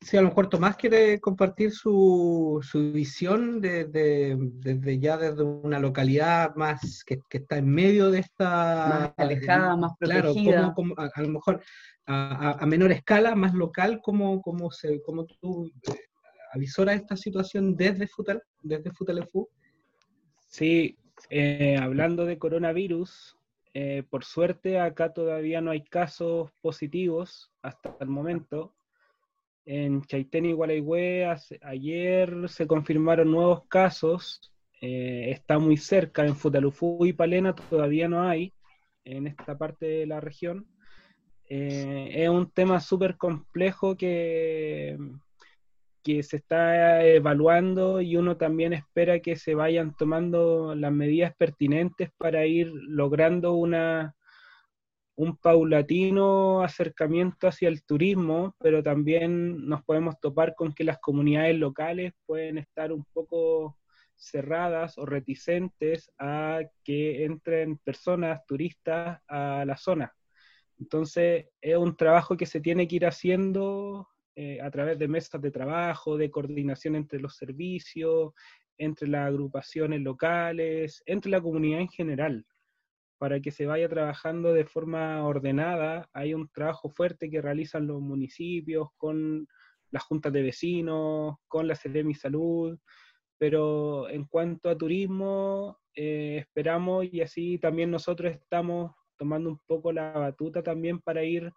[0.01, 5.79] Sí, a lo mejor Tomás quiere compartir su, su visión desde de, ya desde una
[5.79, 8.87] localidad más que, está en medio de esta...
[8.89, 10.51] Más alejada, más protegida.
[10.51, 11.63] Claro, como, a, lo mejor
[12.05, 15.95] a, menor escala, más local, ¿cómo, cómo, se, cómo tú eh,
[16.53, 19.49] avisoras esta situación desde Futal, desde Futalefu?
[20.47, 20.95] Sí,
[21.31, 23.35] eh, hablando de coronavirus,
[23.73, 28.75] eh, por suerte acá todavía no hay casos positivos hasta el momento.
[29.65, 31.23] En Chaitén y Gualeguay
[31.61, 34.51] ayer se confirmaron nuevos casos.
[34.81, 38.53] Eh, está muy cerca, en Futalufú y Palena todavía no hay,
[39.05, 40.67] en esta parte de la región.
[41.47, 44.97] Eh, es un tema súper complejo que,
[46.03, 52.09] que se está evaluando y uno también espera que se vayan tomando las medidas pertinentes
[52.17, 54.15] para ir logrando una,
[55.15, 61.57] un paulatino acercamiento hacia el turismo, pero también nos podemos topar con que las comunidades
[61.57, 63.77] locales pueden estar un poco
[64.15, 70.13] cerradas o reticentes a que entren personas, turistas a la zona.
[70.79, 75.41] Entonces, es un trabajo que se tiene que ir haciendo eh, a través de mesas
[75.41, 78.33] de trabajo, de coordinación entre los servicios,
[78.77, 82.45] entre las agrupaciones locales, entre la comunidad en general,
[83.17, 86.09] para que se vaya trabajando de forma ordenada.
[86.13, 89.47] Hay un trabajo fuerte que realizan los municipios con
[89.91, 92.79] las juntas de vecinos, con la Seremi Salud,
[93.37, 99.91] pero en cuanto a turismo, eh, esperamos y así también nosotros estamos tomando un poco
[99.91, 101.51] la batuta también para ir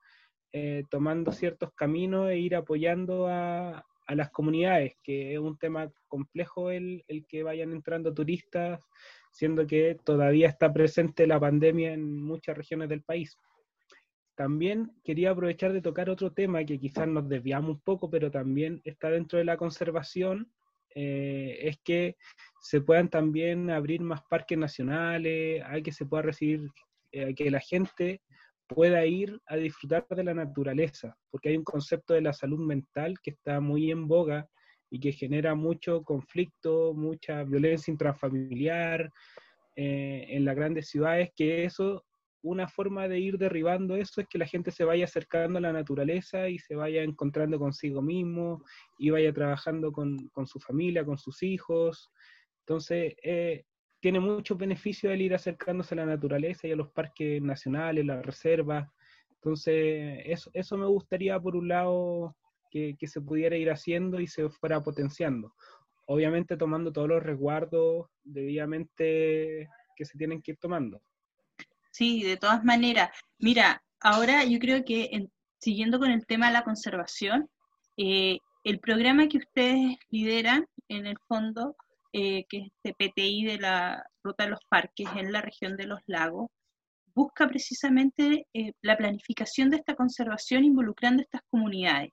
[0.57, 6.71] eh, tomando ciertos caminos e ir apoyando a, las comunidades, que es un tema complejo
[6.71, 8.87] el, el, que vayan entrando turistas,
[9.33, 13.37] siendo que todavía está presente la pandemia en muchas regiones del país.
[14.37, 18.81] También quería aprovechar de tocar otro tema que quizás nos desviamos un poco, pero también
[18.85, 20.53] está dentro de la conservación,
[20.95, 22.17] eh, es que
[22.61, 26.69] se puedan también abrir más parques nacionales, hay que se pueda recibir,
[27.11, 28.21] eh, que la gente
[28.67, 33.19] pueda ir a disfrutar de la naturaleza, porque hay un concepto de la salud mental
[33.23, 34.49] que está muy en boga
[34.91, 39.11] y que genera mucho conflicto, mucha violencia intrafamiliar
[39.77, 42.05] eh, en las grandes ciudades, que eso,
[42.43, 45.73] una forma de ir derribando eso es que la gente se vaya acercando a la
[45.73, 48.63] naturaleza y se vaya encontrando consigo mismo
[48.99, 52.13] y vaya trabajando con, su familia, con sus hijos.
[52.61, 53.65] Entonces, eh,
[54.05, 58.23] tiene muchos beneficios el ir acercándose a la naturaleza y a los parques nacionales, las
[58.23, 58.87] reservas.
[59.37, 62.37] Entonces, eso, eso me gustaría, por un lado,
[62.71, 65.55] que, se pudiera ir haciendo y se fuera potenciando.
[66.07, 71.01] Obviamente tomando todos los resguardos debidamente que se tienen que ir tomando.
[71.91, 73.09] Sí, de todas maneras.
[73.39, 75.29] Mira, ahora yo creo que
[75.61, 77.49] siguiendo con el tema de la conservación,
[77.97, 81.75] eh, el programa que ustedes lideran, en el fondo,
[82.17, 85.89] eh, que es este PTI de la Ruta de los Parques en la región de
[85.89, 86.49] los lagos,
[87.13, 92.13] busca precisamente eh, la planificación de esta conservación involucrando estas comunidades.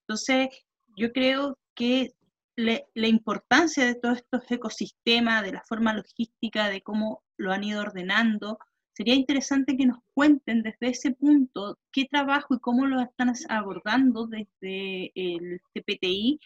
[0.00, 0.48] Entonces,
[0.96, 2.14] yo creo que
[2.56, 7.80] la importancia de todos estos ecosistemas, de la forma logística, de cómo lo han ido
[7.80, 8.58] ordenando,
[8.92, 14.26] sería interesante que nos cuenten desde ese punto qué trabajo y cómo lo están abordando
[14.26, 16.40] desde el CPTI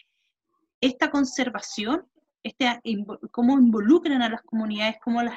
[0.79, 2.05] esta conservación,
[2.43, 2.81] este,
[3.31, 5.35] cómo involucran a las comunidades, cómo las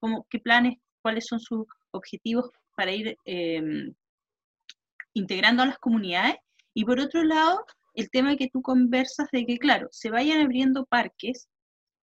[0.00, 3.94] cómo, qué planes, cuáles son sus objetivos para ir em,
[5.14, 6.36] integrando a las comunidades.
[6.74, 10.86] Y por otro lado, el tema que tú conversas de que, claro, se vayan abriendo
[10.86, 11.48] parques,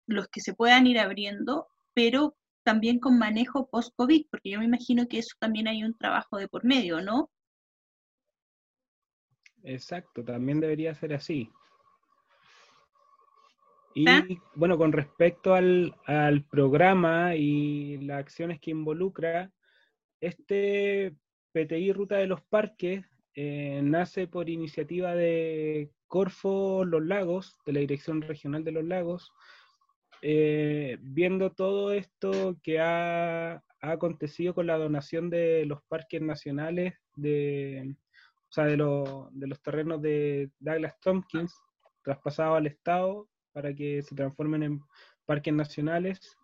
[0.07, 5.07] los que se puedan ir abriendo, pero también con manejo post-COVID, porque yo me imagino
[5.07, 7.29] que eso también hay un trabajo de por medio, ¿no?
[9.63, 11.49] Exacto, también debería ser así.
[13.95, 14.05] Y
[14.55, 15.95] bueno, con respecto al,
[16.49, 19.51] programa y las acciones que involucra,
[20.19, 21.15] este
[21.51, 27.79] PTI Ruta de los Parques eh, nace por iniciativa de Corfo Los Lagos, de la
[27.81, 29.31] Dirección Regional de los Lagos,
[30.21, 37.93] eh, viendo todo esto que ha, acontecido con la donación de los parques nacionales, de,
[38.49, 41.53] o sea, de, de los terrenos de Douglas Tompkins,
[42.01, 44.81] traspasados al Estado para que se transformen en
[45.25, 46.37] parques nacionales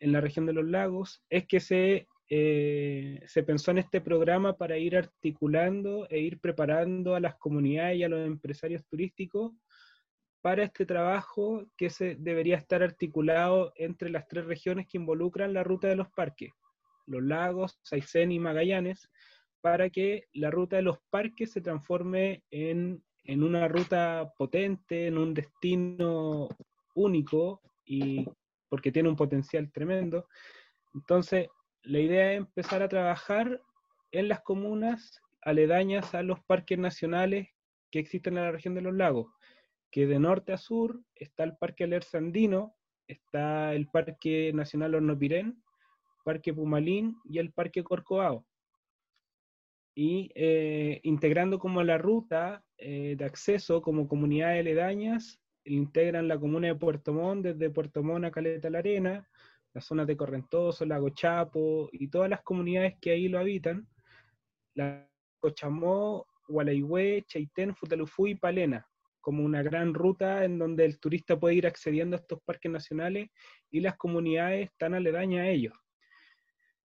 [0.00, 4.56] en la región de los lagos, es que se, eh, se pensó en este programa
[4.56, 9.52] para ir articulando e ir preparando a las comunidades y a los empresarios turísticos
[10.40, 15.62] para este trabajo que se debería estar articulado entre las tres regiones que involucran la
[15.62, 16.50] ruta de los parques,
[17.06, 19.08] los lagos, Saicén y Magallanes,
[19.60, 25.18] para que la ruta de los parques se transforme en, en una ruta potente, en
[25.18, 26.48] un destino
[26.94, 28.26] único y
[28.68, 30.26] porque tiene un potencial tremendo.
[30.94, 31.48] Entonces,
[31.82, 33.60] la idea es empezar a trabajar
[34.10, 37.48] en las comunas aledañas a los parques nacionales
[37.90, 39.26] que existen en la región de los lagos
[39.92, 42.74] que de norte a sur está el Parque Alerce Andino,
[43.06, 45.62] está el Parque Nacional Hornopirén,
[46.24, 48.46] Parque Pumalín y el Parque Corcovado.
[49.94, 56.68] Y eh, integrando como la ruta eh, de acceso como comunidades aledañas, integran la comuna
[56.68, 59.28] de Puerto Montt, desde Puerto Montt a Caleta la Arena,
[59.74, 63.86] las zonas de Correntoso, Lago Chapo y todas las comunidades que ahí lo habitan,
[64.74, 68.86] la Cochamó, Gualaihue, Chaitén, Futalufú y Palena
[69.22, 73.30] como una gran ruta en donde el turista puede ir accediendo a estos parques nacionales
[73.70, 75.74] y las comunidades están aledañas a ellos.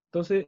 [0.05, 0.47] Entonces,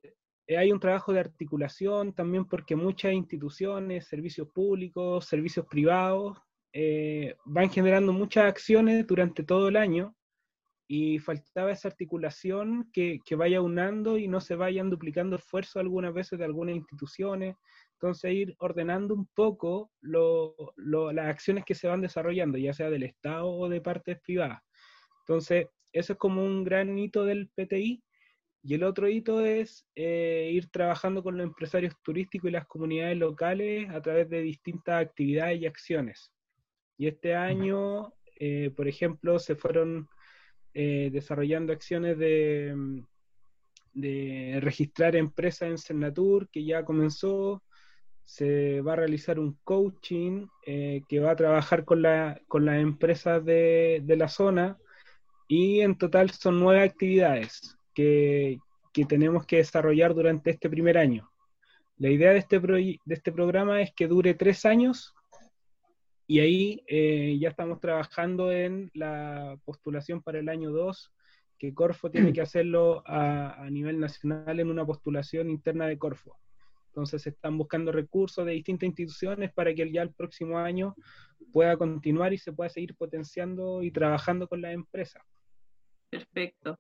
[0.57, 6.39] hay un trabajo de articulación también porque muchas instituciones, servicios públicos, servicios privados,
[6.73, 10.15] eh, van generando muchas acciones durante todo el año
[10.87, 16.15] y faltaba esa articulación que, que vaya unando y no se vayan duplicando esfuerzos algunas
[16.15, 17.57] veces de algunas instituciones,
[18.01, 23.49] entonces, ir ordenando un poco las acciones que se van desarrollando, ya sea del Estado
[23.51, 24.61] o de partes privadas.
[25.27, 28.01] Entonces, eso es como un gran hito del PTI.
[28.63, 33.17] Y el otro hito es eh, ir trabajando con los empresarios turísticos y las comunidades
[33.17, 36.33] locales a través de distintas actividades y acciones.
[36.97, 40.09] Y este año, eh, por ejemplo, se fueron
[40.75, 43.05] eh, desarrollando acciones de,
[43.93, 47.63] de registrar empresas en Cernatur, que ya comenzó,
[48.25, 53.43] se va a realizar un coaching que va a trabajar con, la, con las empresas
[53.43, 54.77] de, de, la zona.
[55.47, 58.61] Y en total son nueve actividades que,
[59.09, 61.31] tenemos que desarrollar durante este primer año.
[61.97, 65.15] La idea de este, de este programa es que dure tres años
[66.27, 71.13] y ahí eh, ya estamos trabajando en la postulación para el año 2,
[71.59, 76.37] que Corfo tiene que hacerlo a, nivel nacional en una postulación interna de Corfo.
[76.89, 80.95] Entonces se están buscando recursos de distintas instituciones para que ya el próximo año
[81.53, 85.23] pueda continuar y se pueda seguir potenciando y trabajando con las empresas.
[86.11, 86.79] Perfecto.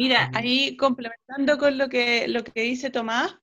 [0.00, 3.34] Mira, ahí complementando con lo que, lo que dice Tomás,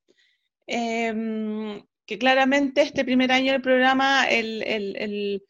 [0.66, 5.44] em, que claramente este primer año del programa el,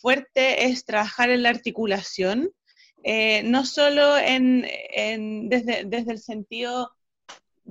[0.00, 2.50] fuerte es trabajar en la articulación,
[3.04, 4.62] eh, no solo en,
[5.48, 6.90] desde, desde el sentido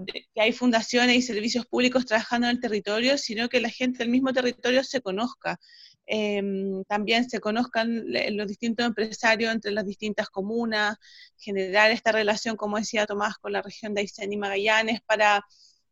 [0.05, 4.09] que hay fundaciones y servicios públicos trabajando en el territorio, sino que la gente del
[4.09, 5.59] mismo territorio se conozca.
[6.07, 10.97] Em, también se conozcan los distintos empresarios entre las distintas comunas,
[11.37, 15.43] generar esta relación, como decía Tomás, con la región de Aysén y Magallanes, para,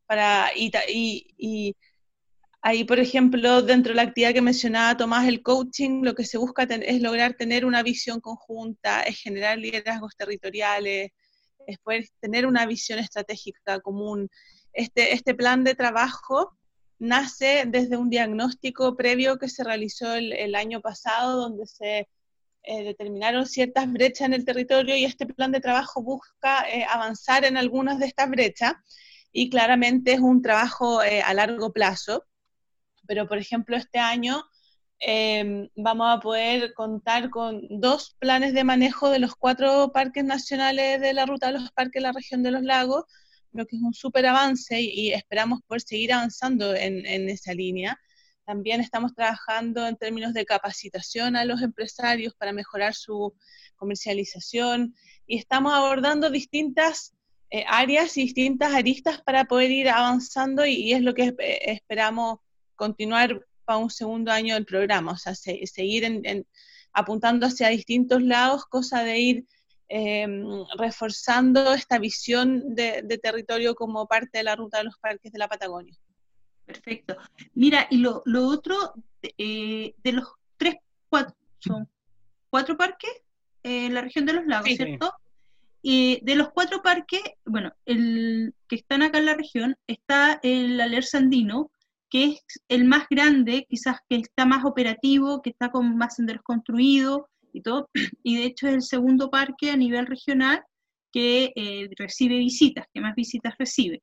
[0.06, 0.72] para y,
[1.38, 1.76] y,
[2.62, 6.38] ahí, por ejemplo, dentro de la actividad que mencionaba Tomás, el coaching, lo que se
[6.38, 11.12] busca es lograr tener una visión conjunta, es generar liderazgos territoriales,
[11.68, 14.30] es poder tener una visión estratégica común.
[14.74, 16.58] Este, este plan de trabajo
[17.04, 22.08] nace desde un diagnóstico previo que se realizó el, año pasado, donde se
[22.64, 27.44] eh, determinaron ciertas brechas en el territorio y este plan de trabajo busca eh, avanzar
[27.44, 28.74] en algunas de estas brechas.
[29.34, 32.26] y claramente es un trabajo eh, a largo plazo.
[33.08, 34.44] Pero, por ejemplo, este año
[35.00, 41.02] em, vamos a poder contar con dos planes de manejo de los cuatro parques nacionales
[41.02, 43.06] de la ruta de los parques de la región de los lagos,
[43.54, 48.00] lo que es un súper avance y, esperamos poder seguir avanzando en, en esa línea.
[48.46, 53.34] También estamos trabajando en términos de capacitación a los empresarios para mejorar su
[53.78, 54.96] comercialización
[55.26, 57.14] y estamos abordando distintas
[57.56, 62.40] eh, áreas y distintas aristas para poder ir avanzando y, es lo que esperamos
[62.76, 66.04] continuar para un segundo año del programa, o sea, seguir
[66.92, 69.46] apuntando hacia distintos lados, cosa de ir
[69.96, 75.38] em, reforzando esta visión de, territorio como parte de la ruta de los parques de
[75.38, 75.94] la Patagonia.
[76.66, 77.16] Perfecto.
[77.54, 78.76] Mira, y lo, otro,
[79.22, 80.78] eh, de los tres,
[81.10, 81.88] cuatro, son
[82.50, 83.12] cuatro parques
[83.62, 85.14] en la región de los lagos, ¿cierto?
[85.84, 90.82] Y de los cuatro parques, bueno, el que están acá en la región, está el
[90.82, 91.70] Alerce Andino,
[92.10, 96.42] que es el más grande, quizás que está más operativo, que está con más senderos
[96.42, 97.90] construidos y todo,
[98.24, 100.64] y de hecho es el segundo parque a nivel regional
[101.12, 104.02] que eh, recibe visitas, que más visitas recibe.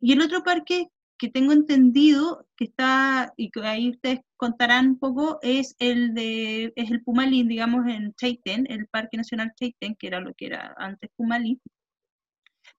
[0.00, 0.86] Y el otro parque
[1.18, 6.72] que tengo entendido que está, y que ahí ustedes contarán un poco, es el de,
[6.76, 10.74] es el Pumalín, digamos, en Chaitén, el Parque Nacional Chaitén, que era lo que era
[10.78, 11.60] antes Pumalín.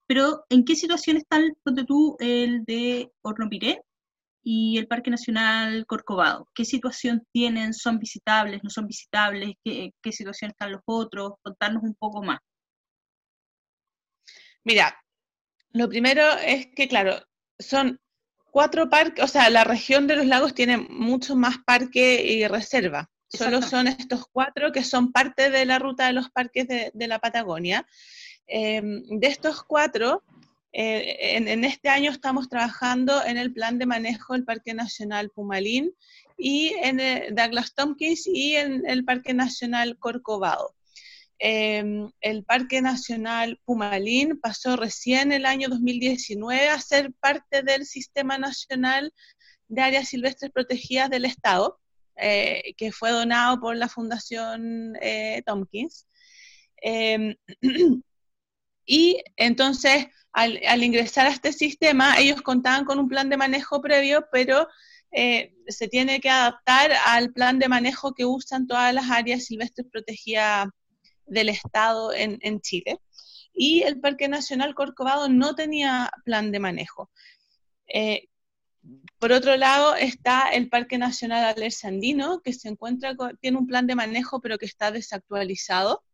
[0.06, 3.80] Pero, ¿en qué situación están, ponte tú, el de Hornopiré
[4.42, 6.48] y el Parque Nacional Corcovado?
[6.54, 7.74] ¿Qué situación tienen?
[7.74, 8.62] ¿Son visitables?
[8.62, 9.54] ¿No son visitables?
[9.64, 11.32] ¿Qué, qué situación están los otros?
[11.42, 12.38] Contarnos un poco más.
[14.64, 14.96] Mira,
[15.72, 17.16] lo primero es que, claro,
[17.58, 18.00] son
[18.50, 23.10] cuatro parques, o sea, la región de los lagos tiene mucho más parque y reserva.
[23.28, 27.18] Solo son estos cuatro que son parte de la ruta de los parques de, la
[27.18, 27.86] Patagonia.
[28.46, 30.22] Em, de estos cuatro,
[30.72, 35.92] eh, en, este año estamos trabajando en el plan de manejo del Parque Nacional Pumalín
[36.38, 40.74] y en el Douglas Tompkins y en el Parque Nacional Corcovado.
[41.38, 48.38] Em, el Parque Nacional Pumalín pasó recién el año 2019 a ser parte del Sistema
[48.38, 49.12] Nacional
[49.68, 51.80] de Áreas Silvestres Protegidas del Estado,
[52.16, 56.06] eh, que fue donado por la Fundación eh, Tompkins.
[56.80, 57.34] Em,
[58.86, 64.26] y entonces, al, ingresar a este sistema, ellos contaban con un plan de manejo previo,
[64.32, 64.66] pero
[65.10, 69.86] eh, se tiene que adaptar al plan de manejo que usan todas las áreas silvestres
[69.90, 70.68] protegidas
[71.26, 72.98] del Estado en, Chile.
[73.52, 77.10] Y el Parque Nacional Corcovado no tenía plan de manejo.
[77.86, 78.28] Eh,
[79.18, 83.86] por otro lado está el Parque Nacional Alerce Andino, que se encuentra tiene un plan
[83.86, 86.04] de manejo pero que está desactualizado.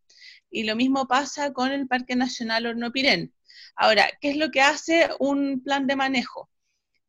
[0.50, 3.32] Y lo mismo pasa con el Parque Nacional Hornopirén.
[3.80, 6.50] Ahora, ¿qué es lo que hace un plan de manejo?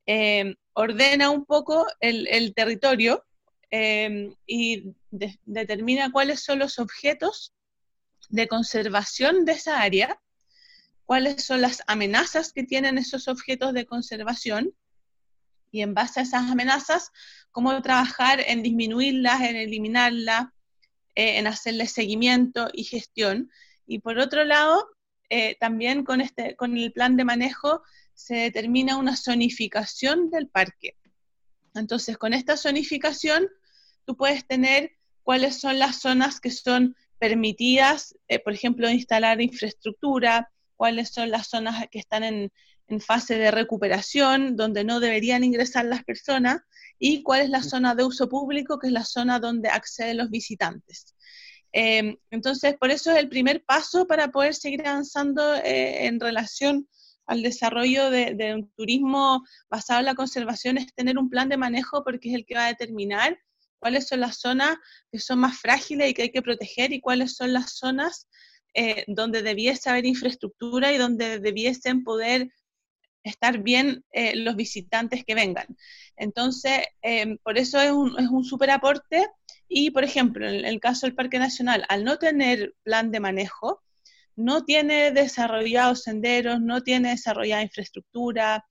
[0.05, 3.25] Eh, ordena un poco el, territorio
[3.71, 4.93] eh, y
[5.45, 7.55] determina cuáles son los objetos
[8.29, 10.21] de conservación de esa área,
[11.05, 14.71] cuáles son las amenazas que tienen esos objetos de conservación
[15.71, 17.11] y en base a esas amenazas,
[17.49, 20.49] cómo trabajar en disminuirlas, en eliminarlas,
[21.15, 23.49] eh, en hacerle seguimiento y gestión.
[23.87, 24.87] Y por otro lado,
[25.29, 30.95] eh, también con, este, con el plan de manejo se determina una zonificación del parque.
[31.75, 33.47] Entonces, con esta zonificación,
[34.05, 34.91] tú puedes tener
[35.23, 41.47] cuáles son las zonas que son permitidas, eh, por ejemplo, instalar infraestructura, cuáles son las
[41.47, 42.51] zonas que están en,
[43.01, 46.61] fase de recuperación, donde no deberían ingresar las personas,
[46.97, 50.31] y cuál es la zona de uso público, que es la zona donde acceden los
[50.31, 51.15] visitantes.
[51.71, 56.87] Em, entonces, por eso es el primer paso para poder seguir avanzando eh, en relación
[57.25, 62.03] al desarrollo de, un turismo basado en la conservación, es tener un plan de manejo
[62.03, 63.37] porque es el que va a determinar
[63.77, 64.77] cuáles son las zonas
[65.11, 68.27] que son más frágiles y que hay que proteger y cuáles son las zonas
[68.73, 72.49] eh, donde debiese haber infraestructura y donde debiesen poder
[73.23, 75.67] estar bien eh, los visitantes que vengan.
[76.15, 79.27] Entonces, em, por eso es un, es un aporte
[79.69, 83.83] y, por ejemplo, en el caso del Parque Nacional, al no tener plan de manejo,
[84.35, 88.65] no tiene desarrollados senderos, no tiene desarrollada infraestructura.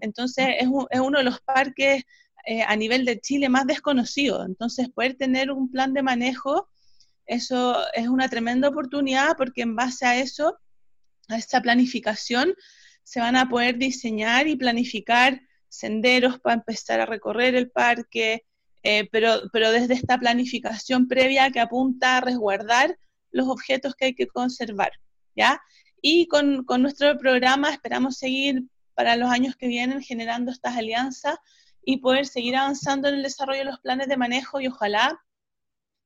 [0.00, 2.04] Entonces, es, es uno de los parques
[2.46, 4.44] eh, a nivel de Chile más desconocido.
[4.46, 6.68] Entonces, poder tener un plan de manejo,
[7.26, 10.56] eso es una tremenda oportunidad porque en base a eso,
[11.28, 12.54] a esa planificación,
[13.02, 18.46] se van a poder diseñar y planificar senderos para empezar a recorrer el parque,
[18.82, 22.98] eh, pero, pero desde esta planificación previa que apunta a resguardar
[23.30, 24.92] los objetos que hay que conservar,
[25.36, 25.60] ¿ya?
[26.00, 28.62] Y con, con nuestro programa esperamos seguir
[28.94, 31.36] para los años que vienen generando estas alianzas
[31.84, 35.18] y poder seguir avanzando en el desarrollo de los planes de manejo y ojalá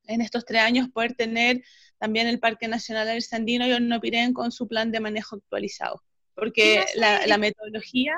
[0.05, 1.63] en estos tres años poder tener
[1.97, 6.03] también el Parque Nacional del Sandino y Hornopirén con su plan de manejo actualizado.
[6.35, 8.15] Porque la, metodología,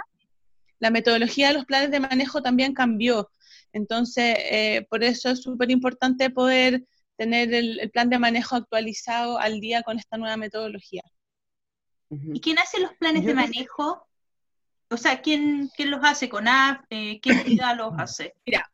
[0.79, 3.31] la metodología de los planes de manejo también cambió.
[3.75, 6.85] Entonces, eh, por eso es súper importante poder
[7.17, 11.03] tener el, plan de manejo actualizado al día con esta nueva metodología.
[12.09, 14.07] ¿Y quién hace los planes de manejo?
[14.89, 16.29] O sea, ¿quién, quién los hace?
[16.29, 16.85] ¿CONAF?
[16.89, 18.33] Eh, ¿Qué entidad los hace?
[18.45, 18.71] Mira,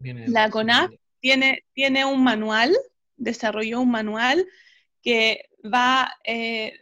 [0.00, 0.90] la CONAF
[1.20, 2.76] tiene, tiene un manual,
[3.16, 4.46] desarrolló un manual
[5.02, 6.78] que va eh,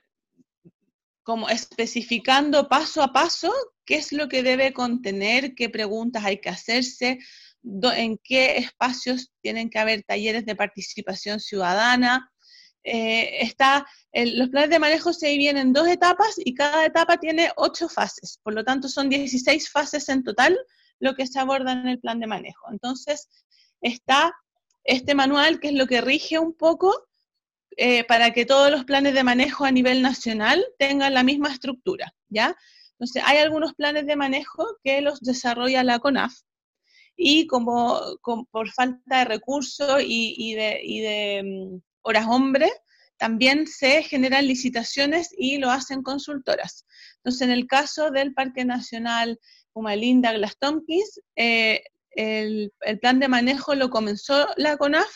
[1.22, 3.54] como especificando paso a paso
[3.88, 7.20] qué es lo que debe contener, qué preguntas hay que hacerse,
[7.64, 12.30] en qué espacios tienen que haber talleres de participación ciudadana.
[12.84, 17.50] Eh, está, los planes de manejo se dividen en dos etapas y cada etapa tiene
[17.56, 20.58] ocho fases, por lo tanto son 16 fases en total
[21.00, 22.70] lo que se aborda en el plan de manejo.
[22.70, 23.26] Entonces,
[23.80, 24.34] está
[24.84, 27.06] este manual que es lo que rige un poco
[27.78, 32.12] eh, para que todos los planes de manejo a nivel nacional tengan la misma estructura,
[32.28, 32.54] ¿ya?
[32.98, 36.34] Entonces, hay algunos planes de manejo que los desarrolla la CONAF,
[37.18, 38.00] y como,
[38.50, 42.70] por falta de recursos y, de, mm, horas hombre,
[43.16, 46.86] también se generan licitaciones y lo hacen consultoras.
[47.16, 49.40] Entonces, en el caso del Parque Nacional
[49.72, 51.82] Humalinda Glass Tompkins, eh,
[52.12, 55.08] el, plan de manejo lo comenzó la CONAF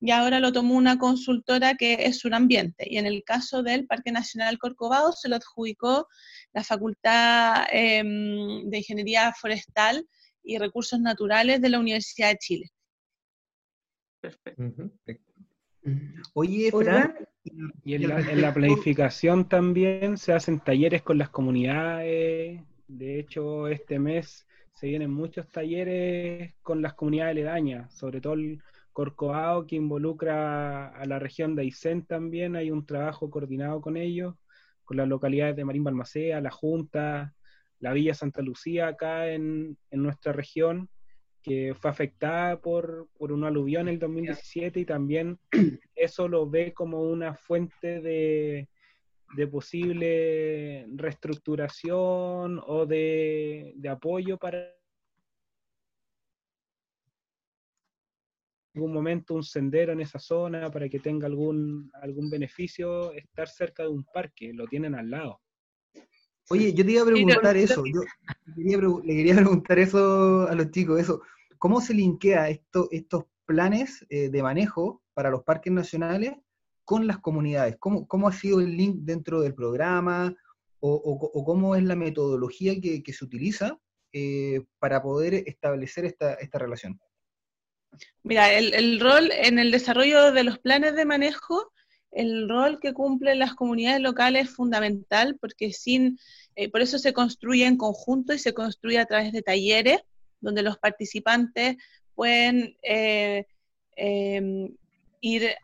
[0.00, 2.86] y ahora lo tomó una consultora que es Surambiente.
[2.88, 6.06] Y en el caso del Parque Nacional Corcovado se lo adjudicó
[6.52, 10.06] la Facultad em, de Ingeniería Forestal
[10.42, 12.70] y Recursos Naturales de la Universidad de Chile.
[14.20, 14.62] Perfecto.
[16.34, 17.14] Oye, Fran,
[17.84, 22.60] y en la, planificación también se hacen talleres con las comunidades.
[22.88, 28.60] De hecho, este mes se vienen muchos talleres con las comunidades aledañas, sobre todo el
[28.96, 32.56] Corcovado que involucra a la región de Aysén también.
[32.56, 34.36] Hay un trabajo coordinado con ellos,
[34.84, 37.34] con las localidades de Marín Balmacea, la Junta,
[37.78, 40.88] la Villa Santa Lucía acá en, nuestra región,
[41.42, 45.38] que fue afectada por, por un aluvión en el 2017 y también
[45.94, 48.66] eso lo ve como una fuente de,
[49.50, 54.74] posible reestructuración o de, apoyo para
[58.76, 63.82] algún momento un sendero en esa zona para que tenga algún, algún beneficio estar cerca
[63.82, 65.40] de un parque, lo tienen al lado.
[66.50, 68.02] Oye, yo te iba a preguntar eso, yo
[68.54, 71.22] le quería preguntar eso a los chicos, eso,
[71.58, 76.34] ¿cómo se linkea esto, estos planes eh, de manejo para los parques nacionales
[76.84, 77.76] con las comunidades?
[77.80, 80.36] ¿Cómo, cómo ha sido el link dentro del programa
[80.78, 83.80] o, cómo es la metodología que, se utiliza
[84.12, 87.00] eh, para poder establecer esta, esta relación?
[88.22, 91.72] Mira, el, rol en el desarrollo de los planes de manejo
[92.10, 96.18] el rol que cumplen las comunidades locales es fundamental porque sin,
[96.54, 100.00] eh, por eso se construye en conjunto y se construye a través de talleres
[100.40, 101.76] donde los participantes
[102.14, 103.46] pueden eh,
[103.96, 104.74] em,
[105.20, 105.54] ir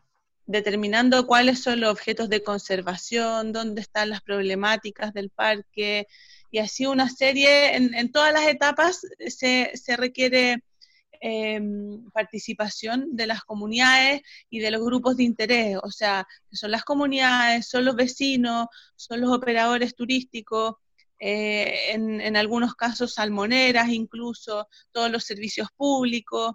[0.47, 6.07] determinando cuáles son los objetos de conservación, dónde están las problemáticas del parque
[6.51, 10.63] y así una serie, en, todas las etapas se, se requiere
[11.25, 16.83] Em, participación de las comunidades y de los grupos de interés, o sea, son las
[16.83, 18.67] comunidades, son los vecinos,
[18.97, 20.75] son los operadores turísticos,
[21.21, 26.55] eh, en, algunos casos salmoneras incluso, todos los servicios públicos.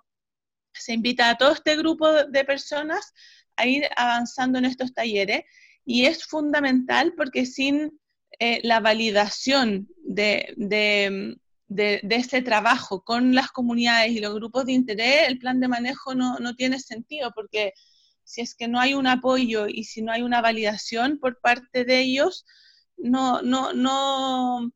[0.73, 3.13] Se invita a todo este grupo de personas
[3.55, 5.45] a ir avanzando en estos talleres
[5.85, 7.97] y es fundamental porque sin
[8.39, 11.37] eh, la validación de,
[11.69, 16.55] este trabajo con las comunidades y los grupos de interés, el plan de manejo no,
[16.55, 17.73] tiene sentido, porque
[18.23, 21.85] si es que no hay un apoyo y si no hay una validación por parte
[21.85, 22.45] de ellos,
[22.97, 24.71] no, no, no,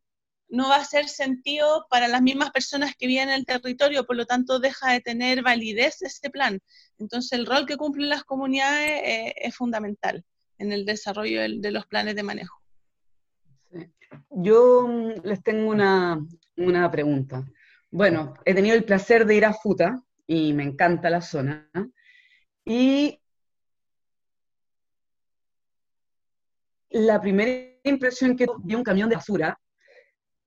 [0.49, 4.15] no va a ser sentido para las mismas personas que viven en el territorio, por
[4.15, 6.59] lo tanto deja de tener validez este plan.
[6.99, 10.23] Entonces el rol que cumplen las comunidades eh, es fundamental
[10.57, 12.61] en el desarrollo de los planes de manejo.
[14.29, 16.19] Yo mm, les tengo una,
[16.66, 17.45] una pregunta.
[17.89, 21.70] Bueno, he tenido el placer de ir a Futa y me encanta la zona.
[22.64, 23.20] Y
[26.89, 27.51] la primera
[27.84, 29.59] impresión que vi un camión de basura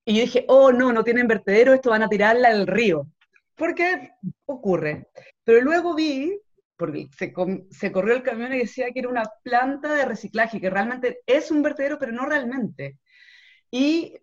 [0.05, 3.09] y yo dije, oh no, no tienen vertedero, esto van a tirarla al río.
[3.55, 4.11] ¿Por qué
[4.45, 5.09] ocurre?
[5.45, 6.39] Pero luego vi,
[6.77, 7.33] porque se,
[7.71, 11.51] se, corrió el camión y decía que era una planta de reciclaje, que realmente es
[11.51, 12.99] un vertedero, pero no realmente.
[13.71, 14.15] Y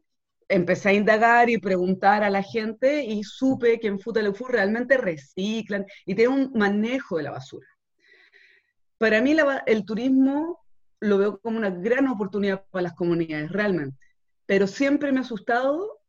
[0.52, 5.86] empecé a indagar y preguntar a la gente y supe que en Futaleufú realmente reciclan
[6.06, 7.68] y tienen un manejo de la basura.
[8.97, 9.36] Para mí
[9.66, 10.60] el turismo
[10.99, 13.97] lo veo como una gran oportunidad para las comunidades, realmente.
[14.45, 15.99] Pero siempre me ha asustado,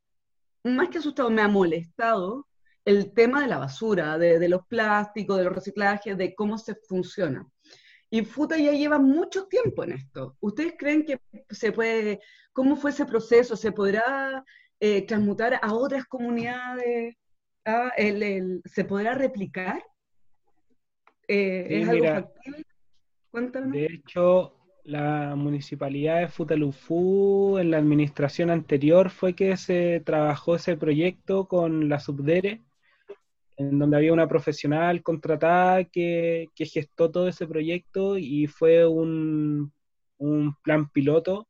[0.64, 2.46] más que asustado, me ha molestado
[2.84, 7.48] el tema de la basura, de, los plásticos, de los reciclajes, de cómo se funciona.
[8.12, 10.36] Y Futa ya lleva mucho tiempo en esto.
[10.40, 12.20] ¿Ustedes creen que se puede,
[12.52, 13.56] cómo fue ese proceso?
[13.56, 14.44] ¿Se podrá
[14.78, 17.16] eh, transmutar a otras comunidades?
[17.64, 17.90] ¿Ah,
[18.66, 19.82] ¿Se podrá replicar?
[21.26, 22.66] Eh, ¿Es algo factible?
[23.30, 23.72] Cuéntanos.
[23.72, 30.76] De hecho, la municipalidad de Futalufú, en la administración anterior, fue que se trabajó ese
[30.76, 32.60] proyecto con la Subdere,
[33.70, 39.72] donde había una profesional contratada que, gestó todo ese proyecto y fue un,
[40.18, 41.48] un, plan piloto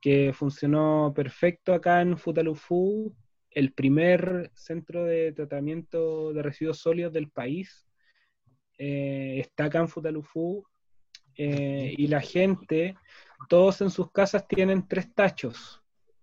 [0.00, 3.14] que funcionó perfecto acá en Futalufú,
[3.50, 7.86] el primer centro de tratamiento de residuos sólidos del país.
[8.78, 10.64] Eh, está acá en Futalufú
[11.36, 12.96] eh, y la gente,
[13.48, 15.82] todos en sus casas tienen tres tachos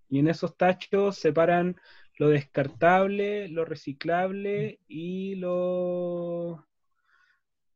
[0.09, 1.76] y en esos tachos separan
[2.18, 6.65] lo descartable, lo reciclable y lo...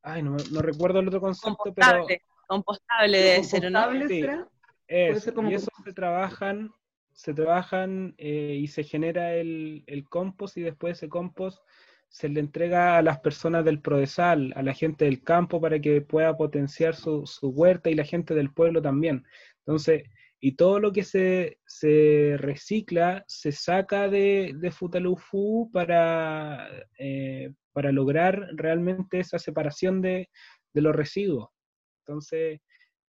[0.03, 2.21] Ay, no, recuerdo el otro concepto, compostable, pero...
[2.47, 4.07] Compostable debe ser, ¿no?
[4.07, 4.25] Sí,
[4.87, 6.73] es, y eso se trabajan,
[7.13, 11.59] se trabajan eh, y se genera el, el compost y después ese compost
[12.11, 16.01] se le entrega a las personas del Prodesal, a la gente del campo para que
[16.01, 19.25] pueda potenciar su, huerta y la gente del pueblo también.
[19.59, 20.03] Entonces,
[20.43, 21.57] y todo lo que se,
[22.37, 26.67] recicla se saca de, de Futalufú para,
[26.97, 30.29] eh, para lograr realmente esa separación de,
[30.73, 31.49] los residuos.
[31.99, 32.59] Entonces,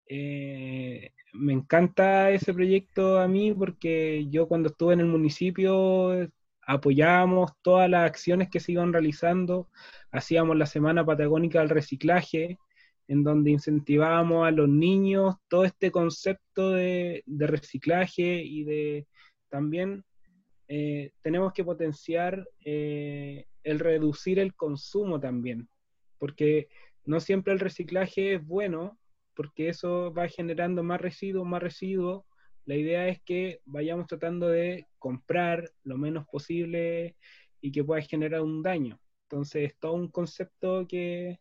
[0.08, 6.30] eh, me encanta ese proyecto a mí porque yo cuando estuve en el municipio
[6.68, 9.70] apoyábamos todas las acciones que se iban realizando,
[10.12, 12.60] hacíamos la Semana Patagónica del Reciclaje,
[13.08, 19.08] en donde incentivábamos a los niños todo este concepto de, reciclaje y de
[19.50, 20.04] también
[20.68, 25.68] eh, tenemos que potenciar eh, el reducir el consumo también,
[26.18, 26.70] porque
[27.06, 28.98] no siempre el reciclaje es bueno,
[29.36, 32.24] porque eso va generando más residuos, más residuos,
[32.66, 37.16] la idea es que vayamos tratando de comprar lo menos posible
[37.60, 39.00] y que pueda generar un daño.
[39.24, 41.40] Entonces, es todo un concepto que,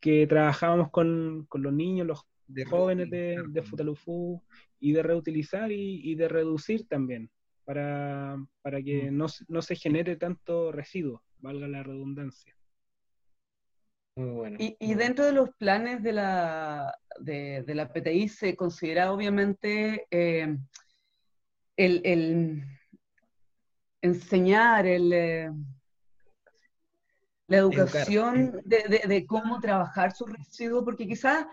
[0.00, 2.26] que trabajábamos con, los niños, los
[2.68, 4.42] jóvenes de, de Futalufú,
[4.80, 7.30] y de reutilizar y, de reducir también,
[7.64, 9.16] para, para que mm.
[9.16, 12.54] no, no se genere tanto residuo, valga la redundancia.
[14.58, 20.56] Y, dentro de los planes de la, de, la PTI se considera obviamente eh,
[21.76, 22.64] el,
[24.00, 25.50] enseñar, el, eh,
[27.48, 31.46] la educación de, cómo trabajar sus residuos, porque quizás,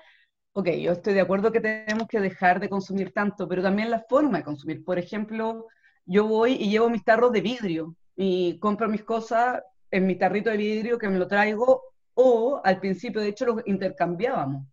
[0.53, 4.03] ok, yo estoy de acuerdo que tenemos que dejar de consumir tanto, pero también la
[4.09, 4.83] forma de consumir.
[4.83, 5.67] Por ejemplo,
[6.05, 10.49] yo voy y llevo mis tarros de vidrio y compro mis cosas en mi tarrito
[10.49, 11.83] de vidrio que me lo traigo
[12.15, 14.65] o al principio, de hecho, los intercambiábamos.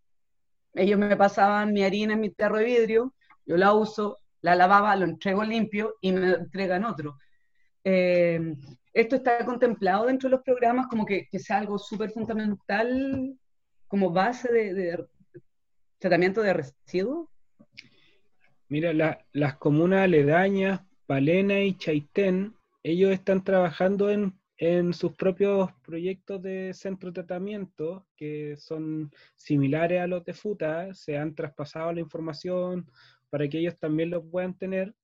[0.75, 3.15] Ellos me pasaban mi harina en mi tarro de vidrio,
[3.45, 7.19] yo la uso, la lavaba, lo entrego limpio y me entregan otro.
[7.85, 8.55] Eh,
[8.93, 13.37] esto está contemplado dentro de los programas como que, que sea algo súper fundamental
[13.89, 15.05] como base de,
[15.99, 17.29] tratamiento de residuos.
[18.69, 26.43] Mira, las comunas aledañas, Palena y Chaitén, ellos están trabajando en en sus propios proyectos
[26.43, 32.01] de centro de tratamiento, que son similares a los de FUTA, se han traspasado la
[32.01, 32.87] información
[33.31, 34.95] para que ellos también lo puedan tener.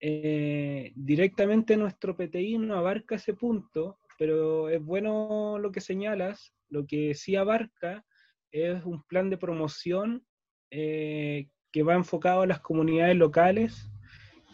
[0.00, 6.52] Eh, directamente nuestro PTI no abarca ese punto, pero es bueno lo que señalas.
[6.68, 8.04] Lo que sí abarca
[8.50, 10.24] es un plan de promoción
[10.70, 13.90] eh, que va enfocado a las comunidades locales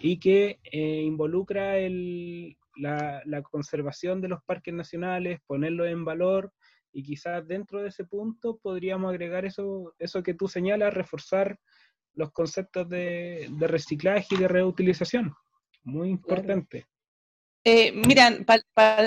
[0.01, 1.75] y que eh, involucra
[2.77, 6.53] la, conservación de los parques nacionales, ponerlo en valor
[6.93, 11.59] y quizás dentro de ese punto podríamos agregar eso, eso que tú señalas, reforzar
[12.15, 15.35] los conceptos de, reciclaje y de reutilización.
[15.85, 16.87] Muy importante.
[17.65, 18.45] Eh, miran,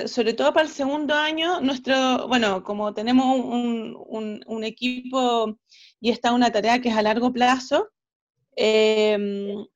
[0.07, 5.57] sobre todo para el segundo año, nuestro, bueno, como tenemos un, un, equipo
[5.99, 7.89] y está una tarea que es a largo plazo,
[8.55, 9.17] eh,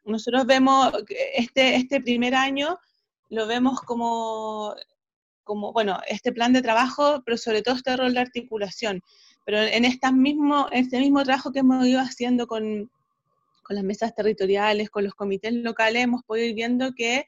[0.06, 0.94] nosotros vemos
[1.36, 2.80] este, este primer año
[3.30, 4.76] lo vemos como,
[5.44, 9.02] como, bueno, este plan de trabajo, pero sobre todo este rol de articulación.
[9.46, 12.92] Pero en este mismo, este mismo trabajo que hemos ido haciendo con,
[13.70, 17.28] con las mesas territoriales, con los comités locales, hemos podido ir viendo que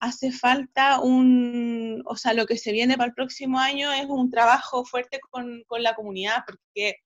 [0.00, 4.30] hace falta un, o sea, lo que se viene para el próximo año es un
[4.30, 6.96] trabajo fuerte con, la comunidad, porque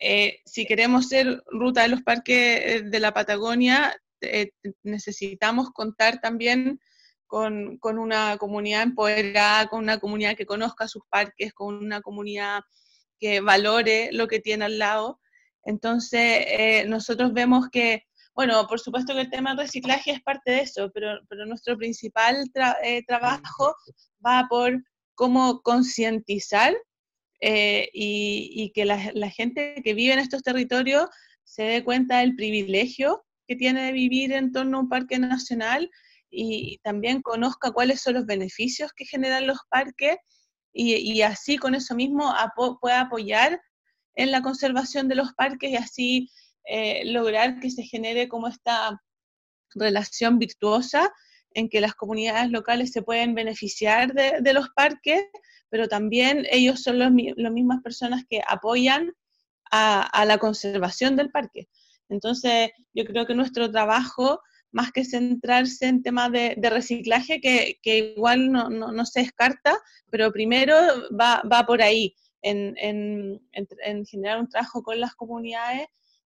[0.00, 4.50] eh, si queremos ser ruta de los parques eh, de la Patagonia, eh,
[4.82, 6.80] necesitamos contar también
[7.28, 12.62] con, con, una comunidad empoderada, con una comunidad que conozca sus parques, con una comunidad
[13.20, 15.20] que valore lo que tiene al lado.
[15.64, 18.04] Entonces, nosotros vemos que
[18.34, 21.76] bueno, por supuesto que el tema del reciclaje es parte de eso, pero, pero nuestro
[21.76, 22.50] principal
[22.82, 23.74] eh, trabajo
[24.24, 24.82] va por
[25.14, 26.74] cómo concientizar
[27.40, 31.10] eh, y, que la, gente que vive en estos territorios
[31.44, 35.90] se dé cuenta del privilegio que tiene de vivir en torno a un parque nacional
[36.30, 40.16] y también conozca cuáles son los beneficios que generan los parques
[40.72, 42.32] y, así con eso mismo
[42.80, 43.60] pueda apoyar
[44.14, 46.30] en la conservación de los parques y así
[46.64, 49.00] eh, lograr que se genere como esta
[49.74, 51.12] relación virtuosa
[51.54, 55.22] en que las comunidades locales se pueden beneficiar de, los parques,
[55.68, 59.12] pero también ellos son las mismas personas que apoyan
[59.70, 61.68] a, la conservación del parque.
[62.08, 64.40] Entonces, yo creo que nuestro trabajo,
[64.70, 69.78] más que centrarse en temas de, reciclaje, que, igual no, se descarta,
[70.10, 70.76] pero primero
[71.18, 75.86] va, por ahí, en, en generar un trabajo con las comunidades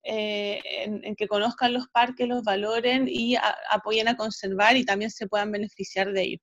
[0.05, 3.37] eh, en, que conozcan los parques, los valoren y
[3.71, 6.41] apoyen a conservar y también se puedan beneficiar de ellos.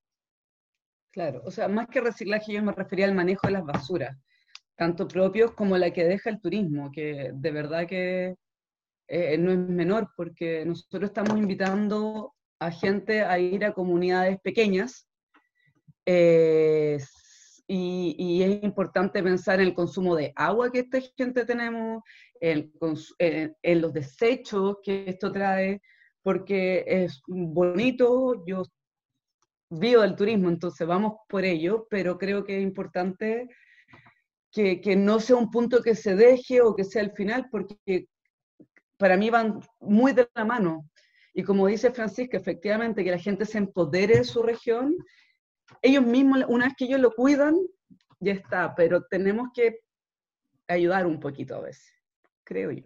[1.11, 4.15] Claro, o sea, más que reciclaje yo me refería al manejo de las basuras,
[4.75, 8.35] tanto propios como la que deja el turismo, que de verdad que
[9.07, 15.07] eh, no es menor, porque nosotros estamos invitando a gente a ir a comunidades pequeñas
[16.05, 16.99] eh,
[17.67, 22.03] y, es importante pensar en el consumo de agua que esta gente tenemos,
[22.39, 22.71] en,
[23.19, 25.81] en, los desechos que esto trae,
[26.21, 28.63] porque es bonito, yo
[29.69, 33.49] vivo del turismo, entonces vamos por ello, pero creo que es importante
[34.51, 38.07] que, que, no sea un punto que se deje o que sea el final, porque
[38.97, 40.89] para mí van muy de la mano.
[41.33, 44.95] Y como dice Francisca, efectivamente, que la gente se empodere de su región
[45.81, 47.55] ellos mismos, una vez que ellos lo cuidan,
[48.19, 49.79] ya está, pero tenemos que
[50.67, 51.93] ayudar un poquito a veces,
[52.43, 52.83] creo yo.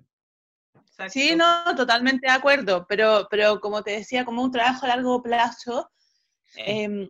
[1.08, 5.24] Sí, no, totalmente de acuerdo, pero, pero como te decía, como un trabajo a largo
[5.24, 5.90] plazo,
[6.58, 7.08] em,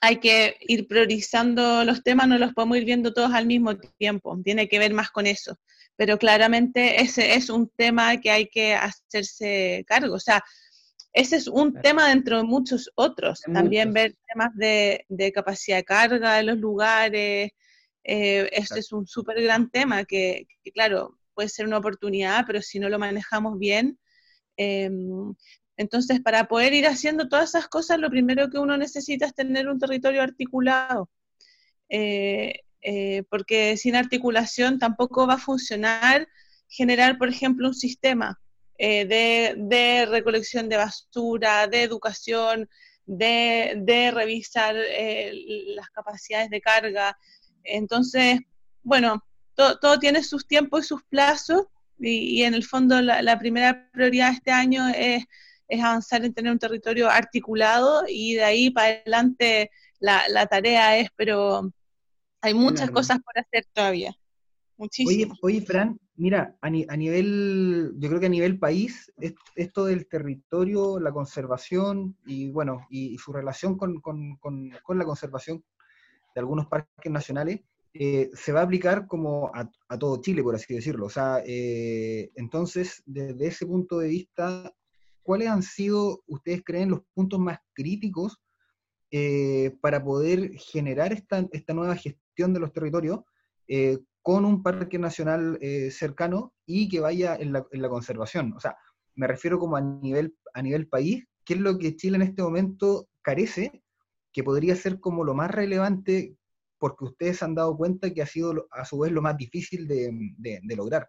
[0.00, 4.38] hay que ir priorizando los temas, no los podemos ir viendo todos al mismo tiempo,
[4.42, 5.58] tiene que ver más con eso.
[5.96, 10.14] Pero claramente ese es un tema que hay que hacerse cargo.
[10.14, 10.42] O sea,
[11.12, 13.40] ese es un tema dentro de muchos otros.
[13.52, 17.50] También ver temas de, capacidad de carga de los lugares.
[18.04, 22.78] Eh, este es un súper gran tema que, claro, puede ser una oportunidad, pero si
[22.78, 23.98] no lo manejamos bien.
[24.56, 25.34] Em,
[25.76, 29.68] entonces, para poder ir haciendo todas esas cosas, lo primero que uno necesita es tener
[29.68, 31.10] un territorio articulado.
[31.90, 36.26] Eh, eh, porque sin articulación tampoco va a funcionar
[36.68, 38.40] generar, por ejemplo, un sistema
[38.84, 42.68] eh, de, recolección de basura, de educación,
[43.06, 45.30] de, revisar eh,
[45.76, 47.16] las capacidades de carga.
[47.62, 48.40] Entonces,
[48.82, 49.24] bueno,
[49.54, 51.66] todo tiene sus tiempos y sus plazos
[52.00, 55.26] y, en el fondo la, primera prioridad de este año es,
[55.80, 59.70] avanzar en tener un territorio articulado y de ahí para adelante
[60.00, 61.72] la, tarea es, pero
[62.40, 64.12] hay muchas cosas por hacer todavía.
[64.76, 65.38] Muchísimas.
[65.40, 69.10] Oye, oye, Fran, Mira, a, nivel, yo creo que a nivel país,
[69.56, 73.94] esto del territorio, la conservación y bueno, y, su relación con,
[74.88, 75.64] la conservación
[76.34, 77.60] de algunos parques nacionales,
[77.94, 81.06] eh, se va a aplicar como a, todo Chile, por así decirlo.
[81.06, 84.70] O sea, eh, entonces, desde ese punto de vista,
[85.22, 88.38] ¿cuáles han sido, ustedes creen, los puntos más críticos
[89.10, 93.20] eh, para poder generar esta, esta nueva gestión de los territorios?
[94.22, 98.54] Con un parque nacional eh, cercano y que vaya en la, conservación.
[98.56, 98.76] O sea,
[99.14, 102.42] me refiero como a nivel, a nivel país, ¿qué es lo que Chile en este
[102.42, 103.82] momento carece,
[104.32, 106.36] que podría ser como lo más relevante,
[106.78, 110.60] porque ustedes han dado cuenta que ha sido a su vez lo más difícil de,
[110.76, 111.08] lograr,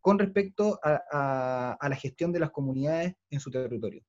[0.00, 4.02] con respecto a, la gestión de las comunidades en su territorio?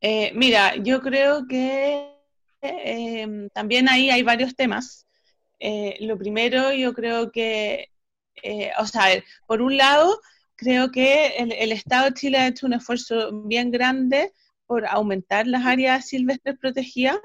[0.00, 2.16] Eh, mira, yo creo que
[2.62, 5.05] eh, también ahí hay varios temas.
[5.58, 7.90] Eh, lo primero, yo creo que,
[8.42, 9.04] eh, o sea,
[9.46, 10.20] por un lado,
[10.56, 14.32] creo que el, Estado de Chile ha hecho un esfuerzo bien grande
[14.66, 17.18] por aumentar las áreas silvestres protegidas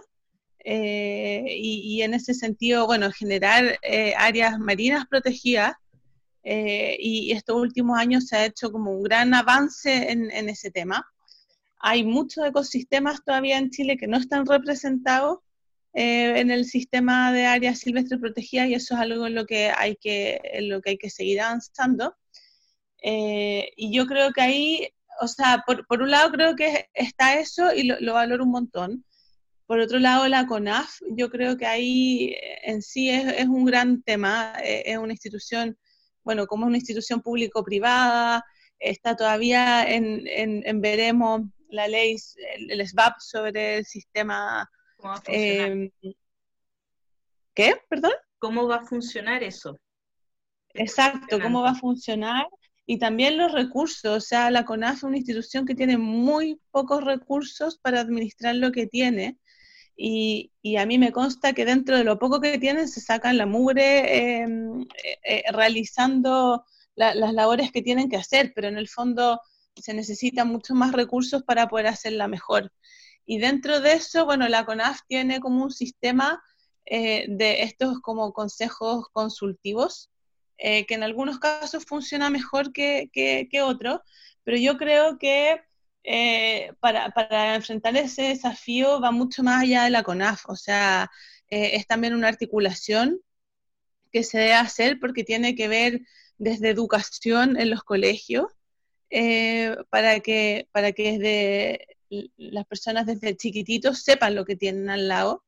[0.63, 3.79] eh, y, en ese sentido, bueno, generar
[4.17, 5.75] áreas marinas protegidas.
[6.43, 11.05] y estos últimos años se ha hecho como un gran avance en, ese tema.
[11.79, 15.39] hay muchos ecosistemas todavía en Chile que no están representados
[15.93, 19.71] eh, en el sistema de áreas silvestres protegidas y eso es algo en lo que
[19.75, 22.15] hay que, en lo que, hay que seguir avanzando.
[23.03, 24.89] Eh, y yo creo que ahí,
[25.19, 28.51] o sea, por, por un lado creo que está eso y lo, lo, valoro un
[28.51, 29.05] montón.
[29.67, 34.01] Por otro lado, la CONAF, yo creo que ahí en sí es, es un gran
[34.03, 35.77] tema, eh, es una institución,
[36.23, 38.45] bueno, como es una institución público-privada,
[38.79, 42.17] está todavía en, en, en veremos la ley,
[42.55, 44.69] el, el SBAP sobre el sistema
[45.01, 45.71] ¿Cómo va a funcionar?
[45.71, 46.15] eh,
[47.53, 47.75] ¿Qué?
[47.89, 48.11] ¿Perdón?
[48.39, 49.79] ¿Cómo va a funcionar eso?
[50.73, 52.47] Exacto, cómo va a funcionar
[52.85, 54.17] y también los recursos.
[54.17, 58.71] O sea, la CONAF es una institución que tiene muy pocos recursos para administrar lo
[58.71, 59.37] que tiene.
[59.95, 63.37] Y, y a mí me consta que dentro de lo poco que tienen se sacan
[63.37, 64.47] la mugre eh,
[65.23, 69.41] eh, realizando la, las labores que tienen que hacer, pero en el fondo
[69.75, 72.71] se necesitan muchos más recursos para poder hacerla mejor.
[73.25, 76.41] Y dentro de eso, bueno, la CONAF tiene como un sistema
[76.85, 80.09] eh, de estos como consejos consultivos,
[80.57, 84.01] eh, que en algunos casos funciona mejor que, que, otros,
[84.43, 85.61] pero yo creo que
[86.03, 91.09] eh, para, para, enfrentar ese desafío va mucho más allá de la CONAF, o sea,
[91.47, 93.21] es también una articulación
[94.11, 96.01] que se debe hacer porque tiene que ver
[96.37, 98.45] desde educación en los colegios,
[99.89, 101.90] para, que, para que desde
[102.37, 105.43] las personas desde chiquititos sepan lo que tienen al lado.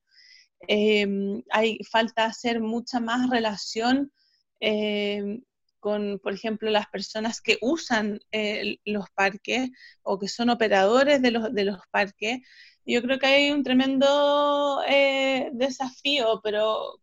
[0.67, 1.05] Eh,
[1.51, 4.11] hay falta hacer mucha más relación
[4.59, 5.41] eh,
[5.83, 9.69] con, por ejemplo, las personas que usan eh, los parques
[10.01, 12.39] o que son operadores de los, de los parques.
[12.85, 17.01] Yo creo que hay un tremendo eh, desafío, pero,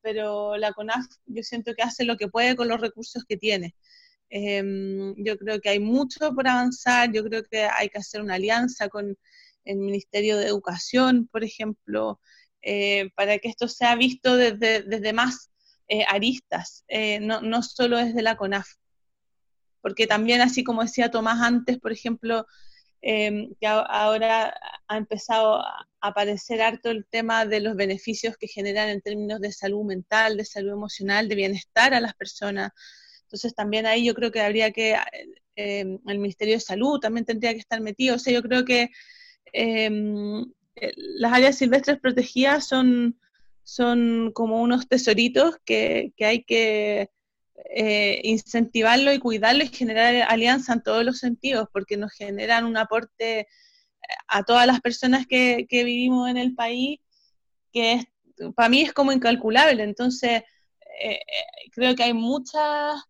[0.00, 3.74] pero la CONAF yo siento que hace lo que puede con los recursos que tiene.
[4.34, 8.34] Eh, yo creo que hay mucho por avanzar, yo creo que hay que hacer una
[8.34, 9.16] alianza con
[9.64, 12.18] el Ministerio de Educación, por ejemplo,
[12.62, 15.50] eh, para que esto sea visto desde, desde más
[15.88, 18.68] eh, aristas, eh, no, no, solo desde la CONAF.
[19.82, 22.46] Porque también, así como decía Tomás antes, por ejemplo,
[23.02, 24.54] eh, que ahora
[24.86, 29.52] ha empezado a aparecer harto el tema de los beneficios que generan en términos de
[29.52, 32.70] salud mental, de salud emocional, de bienestar a las personas.
[33.32, 34.94] Entonces también ahí yo creo que habría que,
[35.56, 38.16] eh, el Ministerio de Salud también tendría que estar metido.
[38.16, 38.90] O sea, yo creo que
[39.54, 39.90] eh,
[40.96, 43.18] las áreas silvestres protegidas son,
[43.62, 47.08] son como unos tesoritos que, que hay que
[47.74, 52.76] eh, incentivarlo y cuidarlo y generar alianza en todos los sentidos, porque nos generan un
[52.76, 53.48] aporte
[54.28, 57.00] a todas las personas que, que vivimos en el país
[57.72, 58.04] que es,
[58.54, 59.82] para mí es como incalculable.
[59.82, 60.42] Entonces,
[61.02, 61.20] eh,
[61.72, 63.02] creo que hay muchas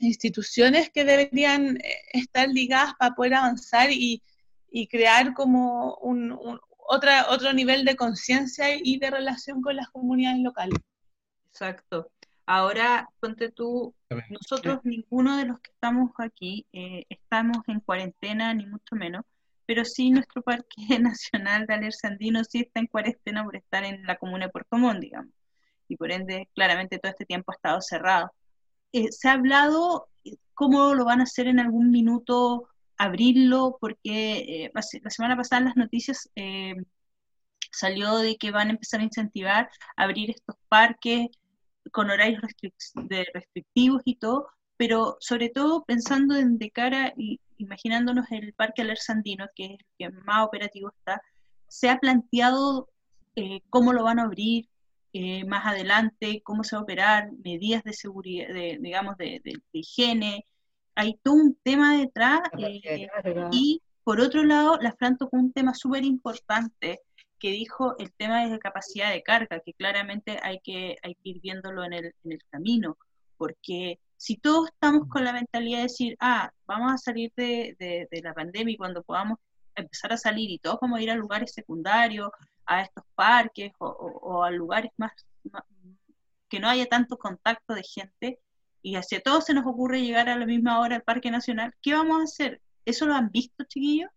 [0.00, 1.78] instituciones que deberían
[2.12, 4.22] estar ligadas para poder avanzar y,
[4.70, 9.88] y crear como un, un otra, otro nivel de conciencia y de relación con las
[9.90, 10.78] comunidades locales.
[11.52, 12.10] Exacto.
[12.46, 13.94] Ahora, ponte tú,
[14.28, 19.24] nosotros ninguno de los que estamos aquí eh, estamos en cuarentena, ni mucho menos,
[19.66, 20.66] pero sí nuestro Parque
[21.00, 24.76] Nacional de Alerce Andino sí está en cuarentena por estar en la comuna de Puerto
[24.78, 25.32] Montt, digamos,
[25.86, 28.32] y por ende, claramente todo este tiempo ha estado cerrado.
[28.92, 30.08] Eh, ¿Se ha hablado
[30.54, 32.68] cómo lo van a hacer en algún minuto
[32.98, 33.78] abrirlo?
[33.80, 36.74] Porque eh, la semana pasada en las noticias eh,
[37.70, 41.28] salió de que van a empezar a incentivar abrir estos parques
[41.92, 42.42] con horarios
[42.94, 48.82] de restrictivos y todo, pero sobre todo pensando en de cara y imaginándonos el Parque
[48.82, 51.22] Alerce Andino, que es el que más operativo está,
[51.68, 52.88] se ha planteado
[53.36, 54.68] eh, cómo lo van a abrir
[55.12, 59.52] eh, más adelante, cómo se va a operar, medidas de seguridad, de, digamos, de, de,
[59.52, 60.46] de, higiene.
[60.94, 62.40] Hay todo un tema detrás.
[62.58, 63.08] Eh,
[63.50, 67.00] y por otro lado, la Fran tocó un tema súper importante
[67.40, 71.40] que dijo el tema de capacidad de carga, que claramente hay que, hay que ir
[71.40, 72.96] viéndolo en el, en el camino,
[73.36, 78.06] porque si todos estamos con la mentalidad de decir, ah, vamos a salir de, de,
[78.10, 79.38] de, la pandemia y cuando podamos
[79.74, 82.30] empezar a salir y todos vamos a ir a lugares secundarios,
[82.70, 85.12] a estos parques o, o, o a lugares más,
[85.50, 85.64] más,
[86.48, 88.38] que no haya tanto contacto de gente,
[88.80, 91.92] y hacia todos se nos ocurre llegar a la misma hora al Parque Nacional, ¿qué
[91.94, 92.60] vamos a hacer?
[92.84, 94.10] ¿Eso lo han visto, chiquillos?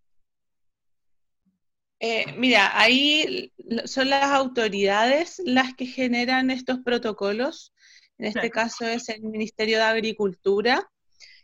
[2.00, 3.52] Eh, mira, ahí
[3.86, 7.74] son las autoridades las que generan estos protocolos.
[8.18, 8.70] En este claro.
[8.70, 10.90] caso es el Ministerio de Agricultura,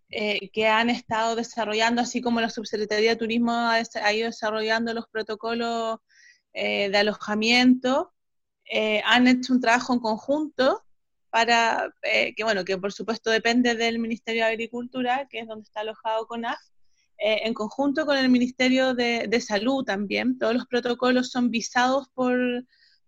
[0.09, 4.93] eh, que han estado desarrollando, así como la Subsecretaría de Turismo ha, ha ido desarrollando
[4.93, 5.99] los protocolos
[6.53, 8.11] eh, de alojamiento.
[8.65, 10.83] Eh, han hecho un trabajo en conjunto
[11.29, 15.63] para eh, que, bueno, que por supuesto depende del Ministerio de Agricultura, que es donde
[15.63, 16.59] está alojado CONAF,
[17.21, 20.39] en conjunto con el Ministerio de, Salud también.
[20.39, 22.39] Todos los protocolos son visados por,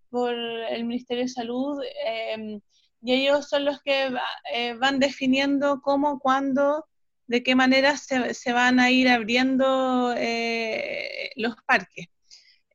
[0.10, 2.60] por el Ministerio de Salud em,
[3.02, 4.14] y ellos son los que
[4.80, 6.86] van definiendo cómo, cuándo,
[7.28, 10.14] de qué manera se, se van a ir abriendo
[11.38, 12.08] los parques.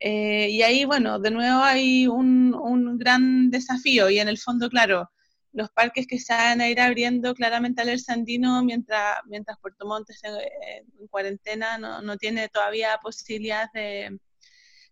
[0.09, 5.11] Y ahí, bueno, de nuevo hay un, un gran desafío y en el fondo, claro,
[5.52, 10.11] los parques que se van a ir abriendo claramente al Sandino mientras, mientras Puerto Montt
[10.11, 14.18] esté en cuarentena no, no, tiene todavía posibilidad de,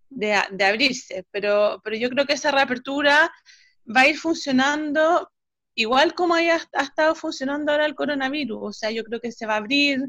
[0.08, 1.26] de, abrirse.
[1.30, 3.30] Pero, pero yo creo que esa reapertura
[3.94, 5.30] va a ir funcionando
[5.74, 8.58] igual como haya, ha estado funcionando ahora el coronavirus.
[8.62, 10.00] O sea, yo creo que se va a abrir,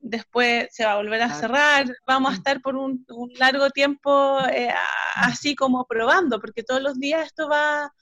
[0.00, 3.04] después se va a volver a cerrar, vamos a estar por un,
[3.38, 4.74] largo tiempo eh,
[5.14, 7.92] así como probando, porque todos los días esto va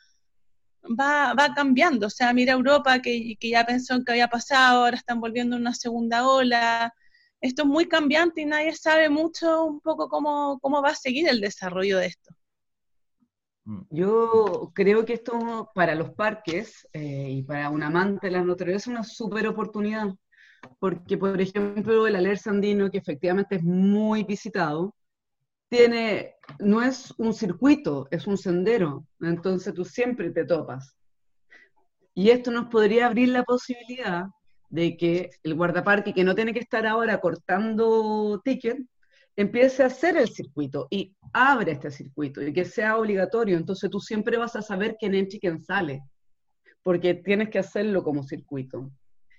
[0.99, 2.07] va, va cambiando.
[2.07, 5.75] O sea, mira Europa, que, que ya pensó que había pasado, ahora están volviendo una
[5.75, 6.93] segunda ola.
[7.41, 11.29] Esto es muy cambiante y nadie sabe mucho un poco cómo, cómo va a seguir
[11.29, 12.35] el desarrollo de esto.
[13.65, 13.83] Mm.
[13.91, 18.91] Yo creo que esto para los parques eh, y para un amante de la naturaleza
[18.91, 20.09] es una súper oportunidad,
[20.79, 24.95] porque por ejemplo el Aler Sandino, que efectivamente es muy visitado,
[25.69, 30.97] tiene, no es un circuito, es un sendero, entonces tú siempre te topas.
[32.15, 34.27] Y esto nos podría abrir la posibilidad
[34.71, 38.79] de que el guardaparque, que no tiene que estar ahora cortando ticket,
[39.37, 43.57] empiece a hacer el circuito y abre este circuito y que sea obligatorio.
[43.57, 46.03] Entonces tú siempre vas a saber quién entra y quién sale,
[46.83, 48.91] porque tienes que hacerlo como circuito.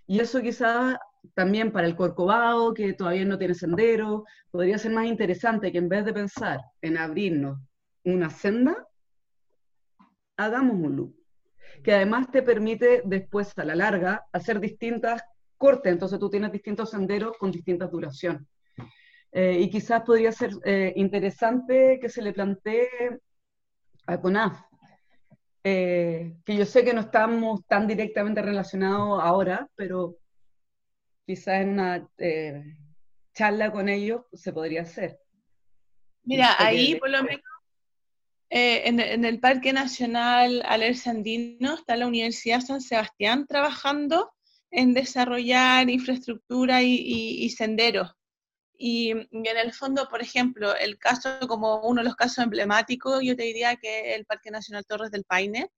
[0.07, 0.95] Y eso quizás
[1.34, 5.89] también para el Corcovado, que todavía no tiene sendero, podría ser más interesante que en
[5.89, 7.59] vez de pensar en abrirnos
[8.03, 8.88] una senda,
[10.38, 11.15] hagamos un loop,
[11.84, 15.22] que además te permite después a la larga hacer distintas
[15.57, 18.43] cortes, entonces tú tienes distintos senderos con distintas duraciones.
[19.32, 22.89] Eh, y quizás podría ser eh, interesante que se le plantee
[24.07, 24.59] a CONAF,
[25.63, 30.15] eh, que yo sé que no estamos tan directamente relacionados ahora, pero
[31.30, 32.75] quizás en una eh,
[33.36, 35.19] charla con ellos se podría hacer.
[36.23, 37.43] Mira, ahí por lo menos
[38.49, 44.32] eh, en, el Parque Nacional Aler Sandino está la Universidad San Sebastián trabajando
[44.71, 48.11] en desarrollar infraestructura y, senderos.
[48.75, 53.36] Y, en el fondo, por ejemplo, el caso como uno de los casos emblemáticos, yo
[53.36, 55.69] te diría que el Parque Nacional Torres del Paine,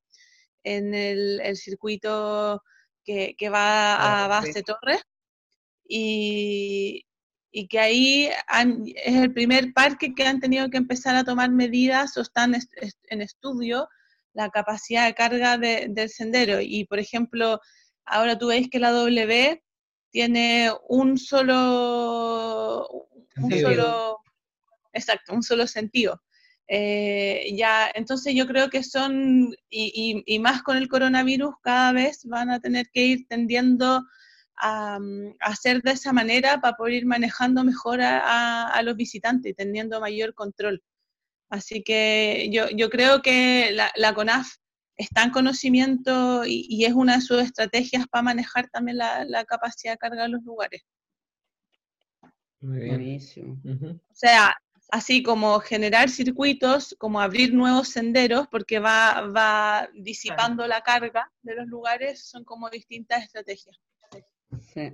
[0.64, 2.64] en el, circuito
[3.04, 5.04] que, va a Base Torres,
[5.94, 7.06] y,
[7.70, 8.30] que ahí
[8.96, 13.22] es el primer parque que han tenido que empezar a tomar medidas o están en
[13.22, 13.90] estudio
[14.34, 16.62] la capacidad de carga del sendero.
[16.62, 17.60] Y, por ejemplo,
[18.06, 19.62] ahora tú veis que la W
[20.12, 22.88] tiene un solo,
[23.36, 24.18] un solo,
[24.94, 26.22] exacto, un solo sentido.
[26.70, 32.24] Eh, ya, entonces yo creo que son, y, y, más con el coronavirus, cada vez
[32.24, 34.06] van a tener que ir tendiendo
[34.62, 35.00] a,
[35.40, 40.82] hacer de esa manera para poder ir manejando mejor a, los visitantes, teniendo mayor control.
[41.50, 44.48] Así que yo, yo creo que la, la, CONAF
[44.96, 49.98] está en conocimiento y, es una de sus estrategias para manejar también la, capacidad de
[49.98, 50.84] carga de los lugares.
[52.62, 53.60] Buenísimo.
[53.66, 54.56] O sea,
[54.92, 61.56] así como generar circuitos, como abrir nuevos senderos, porque va, va disipando la carga de
[61.56, 63.78] los lugares, son como distintas estrategias.
[64.74, 64.94] Sí.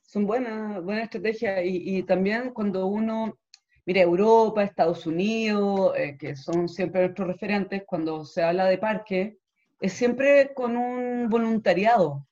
[0.00, 3.38] Son buenas, buenas estrategias y, también cuando uno
[3.84, 9.38] mira Europa, Estados Unidos, eh, que son siempre nuestros referentes, cuando se habla de parque,
[9.78, 12.26] es siempre con un voluntariado,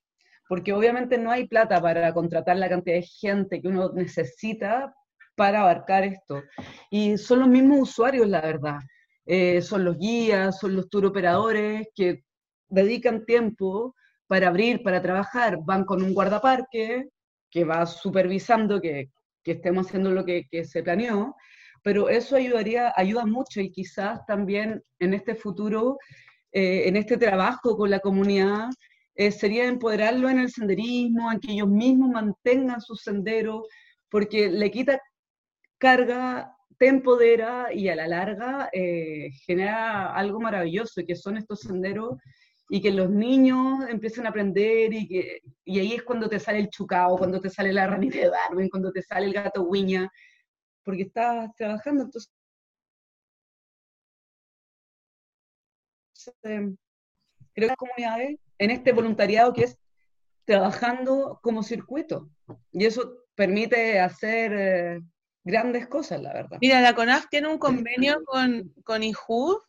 [0.49, 4.95] porque obviamente no hay plata para contratar la cantidad de gente que uno necesita
[5.37, 6.43] para abarcar esto.
[6.91, 8.79] Y son los mismos usuarios, la verdad.
[9.27, 12.25] Eh, son los guías, son los tour operadores que
[12.69, 13.95] dedican tiempo
[14.29, 17.09] para abrir, para trabajar, van con un guardaparque
[17.51, 19.09] que va supervisando que,
[19.45, 21.35] estemos haciendo lo que, que, se planeó,
[21.83, 25.97] pero eso ayudaría, ayuda mucho y quizás también en este futuro,
[26.53, 28.69] eh, en este trabajo con la comunidad,
[29.15, 33.67] eh, sería empoderarlo en el senderismo, en que ellos mismos mantengan sus senderos,
[34.11, 35.01] porque le quita
[35.79, 42.19] carga, te empodera y a la larga eh, genera algo maravilloso, que son estos senderos
[42.69, 46.59] y que los niños empiecen a aprender y, que, y ahí es cuando te sale
[46.59, 50.11] el chucao, cuando te sale la ranita de Darwin, cuando te sale el gato guiña,
[50.85, 52.05] porque estás trabajando.
[52.05, 52.31] Entonces,
[56.33, 56.77] creo
[57.55, 59.79] que las comunidades en este voluntariado que es
[60.45, 62.31] trabajando como circuito.
[62.73, 65.01] Y eso permite hacer eh,
[65.45, 66.59] grandes cosas, la verdad.
[66.61, 69.63] Mira, la CONAF tiene un convenio con, con INJUV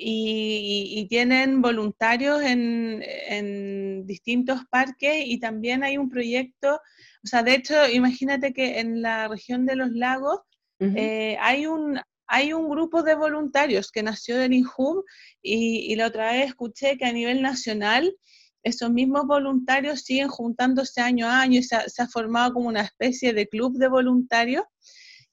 [0.00, 6.80] y, tienen voluntarios en, en, distintos parques y también hay un proyecto,
[7.24, 10.40] o sea, de hecho, imagínate que en la región de los lagos
[10.80, 15.04] eh, hay, un, hay un grupo de voluntarios que nació del INJUB
[15.42, 18.14] y, y la otra vez escuché que a nivel nacional
[18.62, 23.32] esos mismos voluntarios siguen juntándose año a año y se ha, formado como una especie
[23.32, 24.64] de club de voluntarios.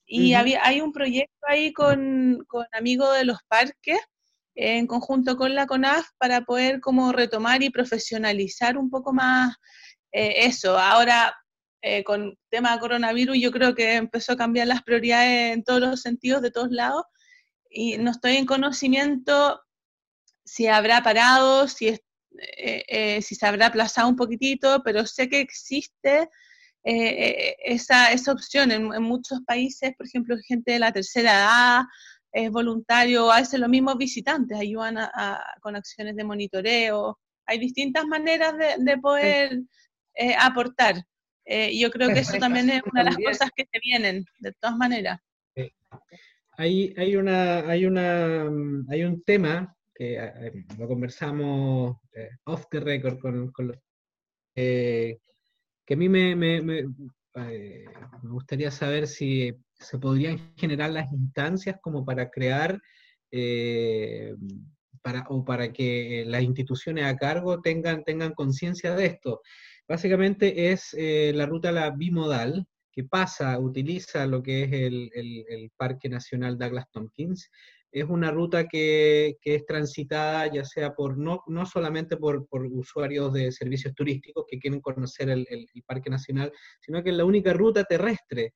[0.08, 3.98] Y había, hay un proyecto ahí con, con amigos de los parques
[4.56, 9.56] en conjunto con la CONAF para poder como retomar y profesionalizar un poco más
[10.14, 10.80] eh, eso.
[10.80, 11.36] Ahora,
[11.82, 16.02] eh, con tema coronavirus, yo creo que empezó a cambiar las prioridades en todos los
[16.02, 17.04] sentidos, de todos lados,
[17.70, 19.62] y no estoy en conocimiento
[20.46, 22.00] si habrá parado, si,
[22.58, 26.30] eh, si se habrá aplazado un poquitito, pero sé que existe
[26.84, 31.82] esa, esa opción en, en, muchos países, por ejemplo, gente de la tercera edad,
[32.36, 34.98] es voluntario, a veces los mismos visitantes ayudan
[35.62, 37.18] con acciones de monitoreo.
[37.46, 39.62] Hay distintas maneras de, poder
[40.16, 40.96] eh, aportar.
[41.46, 44.52] Eh, yo creo que eso también es una de las cosas que se vienen, de
[44.60, 45.22] todas maneras.
[46.58, 48.50] Hay, hay, una, hay, una,
[48.90, 51.96] hay un tema que eh, lo conversamos
[52.44, 53.78] off the record con, con los,
[54.54, 55.20] que
[55.90, 56.84] a mí me, me, me
[58.24, 62.82] gustaría saber si se podrían generar las instancias como para crear
[63.32, 64.34] eh,
[65.02, 69.42] para, o para que las instituciones a cargo tengan, tengan conciencia de esto.
[69.88, 75.72] Básicamente es eh, la ruta la bimodal, que pasa, utiliza lo que es el, el,
[75.76, 77.52] Parque Nacional Douglas Tompkins.
[77.96, 83.54] Es una ruta que, es transitada ya sea por no, no solamente por, usuarios de
[83.54, 85.48] servicios turísticos que quieren conocer el,
[85.86, 88.52] Parque Nacional, sino que es la única ruta terrestre.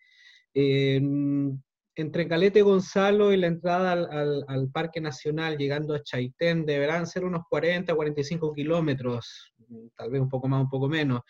[0.54, 7.44] Entre Calete Gonzalo y la entrada al, Parque Nacional, llegando a Chaitén, deberán ser unos
[7.50, 9.54] 40, 45 kilómetros,
[9.96, 11.22] tal vez un poco más, un poco menos,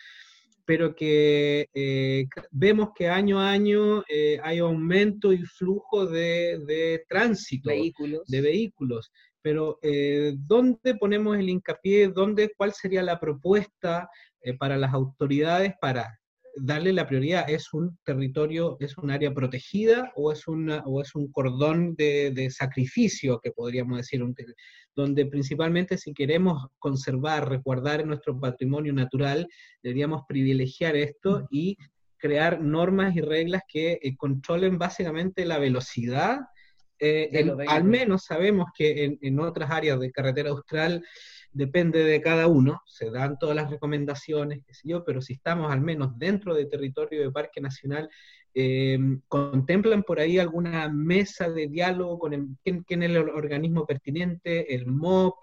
[0.69, 7.71] pero que eh, vemos que año a año eh, hay aumento y flujo de, tránsito,
[7.71, 9.11] de vehículos.
[9.41, 12.09] Pero eh, ¿dónde ponemos el hincapié?
[12.09, 14.11] ¿Dónde, ¿Cuál sería la propuesta
[14.59, 16.18] para las autoridades para
[16.61, 21.15] darle la prioridad, ¿es un territorio, es un área protegida o es, una, o es
[21.15, 24.23] un cordón de, sacrificio, que podríamos decir,
[24.95, 29.47] donde principalmente si queremos conservar, resguardar nuestro patrimonio natural,
[29.83, 31.77] deberíamos privilegiar esto y
[32.17, 36.39] crear normas y reglas que eh, controlen básicamente la velocidad.
[36.99, 41.01] Eh, al menos sabemos que en, en otras áreas de carretera austral
[41.51, 45.71] depende de cada uno, se dan todas las recomendaciones, qué sé yo, pero si estamos
[45.71, 48.09] al menos dentro del territorio de Parque Nacional,
[48.53, 48.97] eh,
[49.27, 54.87] ¿contemplan por ahí alguna mesa de diálogo con el, quién, es el organismo pertinente, el
[54.87, 55.35] MOP,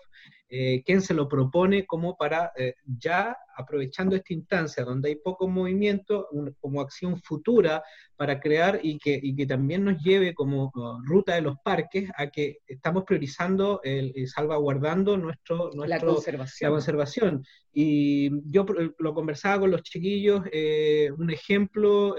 [0.49, 5.49] eh, quién se lo propone como para eh, ya aprovechando esta instancia donde hay poco
[5.49, 6.29] movimiento,
[6.61, 7.83] como acción futura
[8.17, 12.11] para crear y que, y que también nos lleve como uh, ruta de los parques
[12.17, 16.71] a que estamos priorizando el, salvaguardando nuestro, nuestro, la, conservación.
[16.71, 17.47] la conservación.
[17.73, 18.65] Y yo
[18.99, 22.15] lo conversaba con los chiquillos, eh, un ejemplo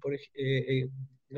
[0.00, 0.14] por,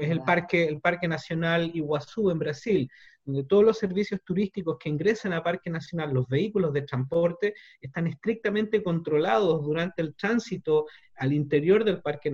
[0.00, 2.90] es el parque, el parque Nacional Iguazú en Brasil
[3.24, 8.06] donde todos los servicios turísticos que ingresan a Parque Nacional, los vehículos de transporte, están
[8.06, 10.86] estrictamente controlados durante el tránsito
[11.16, 12.32] al interior del Parque,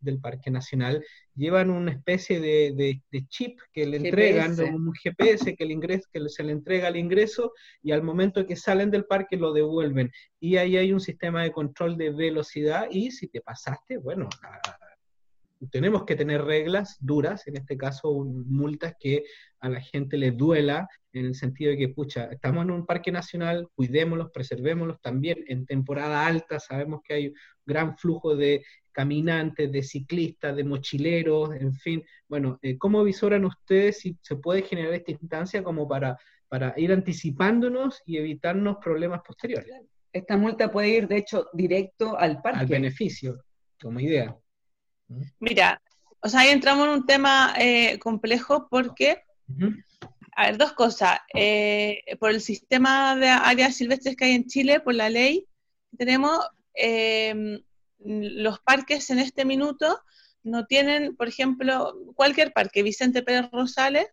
[0.00, 1.04] del parque Nacional.
[1.34, 6.42] Llevan una especie de, chip que le entregan, un GPS que, el ingreso, que se
[6.42, 7.52] le entrega al ingreso
[7.82, 10.10] y al momento que salen del parque lo devuelven.
[10.38, 14.28] Y ahí hay un sistema de control de velocidad y si te pasaste, bueno,
[15.70, 19.24] tenemos que tener reglas duras, en este caso multas que
[19.60, 23.10] a la gente le duela, en el sentido de que, pucha, estamos en un parque
[23.10, 25.44] nacional, cuidémoslos, preservémoslos también.
[25.48, 27.32] En temporada alta sabemos que hay
[27.64, 32.04] gran flujo de caminantes, de ciclistas, de mochileros, en fin.
[32.28, 36.18] Bueno, eh, ¿cómo visoran ustedes si se puede generar esta instancia como para,
[36.48, 39.70] para ir anticipándonos y evitarnos problemas posteriores?
[40.12, 42.60] Esta multa puede ir, de hecho, directo al parque.
[42.60, 43.44] Al beneficio,
[43.80, 44.36] como idea.
[45.40, 45.80] Mira,
[46.20, 49.22] o sea, ahí entramos en un tema eh, complejo porque,
[50.34, 51.20] a ver, dos cosas.
[51.34, 55.46] Eh, por el sistema de áreas silvestres que hay en Chile, por la ley,
[55.96, 56.40] tenemos
[56.74, 57.60] em,
[57.98, 60.00] los parques en este minuto
[60.46, 64.06] no tienen, por ejemplo, cualquier parque, Vicente Pérez Rosales,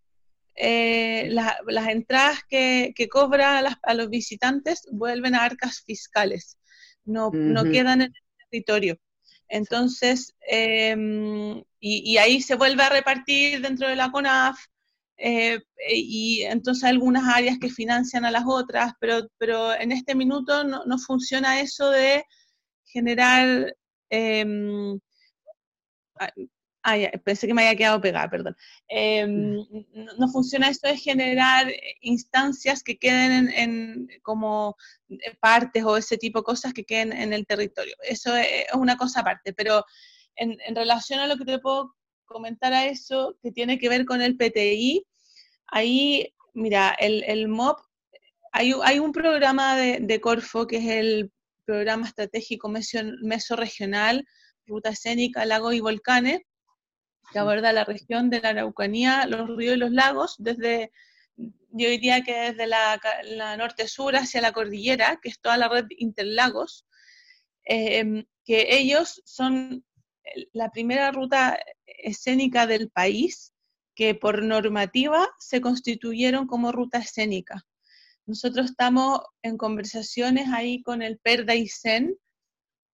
[0.55, 6.57] eh, las entradas que, que cobra a, los visitantes vuelven a arcas fiscales,
[7.05, 8.97] no, no quedan en el territorio.
[9.53, 14.57] Entonces, em, y, ahí se vuelve a repartir dentro de la CONAF,
[15.17, 20.63] eh, y entonces algunas áreas que financian a las otras, pero, pero en este minuto
[20.63, 22.25] no, funciona eso de
[22.85, 23.75] generar
[24.09, 24.99] em,
[26.85, 28.57] Ah, pensé que me había quedado pegada, perdón.
[28.89, 29.55] Em,
[30.17, 34.75] no, funciona esto de generar instancias que queden en, como
[35.39, 37.95] partes o ese tipo de cosas que queden en el territorio.
[38.03, 39.85] Eso es una cosa aparte, pero
[40.35, 41.95] en, relación a lo que te puedo
[42.25, 45.05] comentar a eso, que tiene que ver con el PTI,
[45.67, 47.79] ahí, mira, el, el MOP,
[48.51, 51.31] hay, hay un programa de, Corfo que es el
[51.65, 54.27] programa estratégico meso-regional,
[54.65, 56.41] ruta escénica, lagos y volcanes,
[57.33, 60.91] que aborda la región de la Araucanía, los ríos y los lagos, desde,
[61.35, 62.99] yo diría que desde la,
[63.57, 66.85] norte-sur hacia la cordillera, que es toda la red Interlagos,
[67.65, 69.83] em, que ellos son
[70.53, 73.53] la primera ruta escénica del país
[73.95, 77.65] que por normativa se constituyeron como ruta escénica.
[78.25, 82.15] Nosotros estamos en conversaciones ahí con el PERDAICEN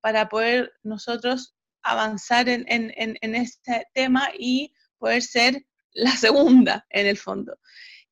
[0.01, 7.17] para poder nosotros avanzar en, en, este tema y poder ser la segunda en el
[7.17, 7.57] fondo.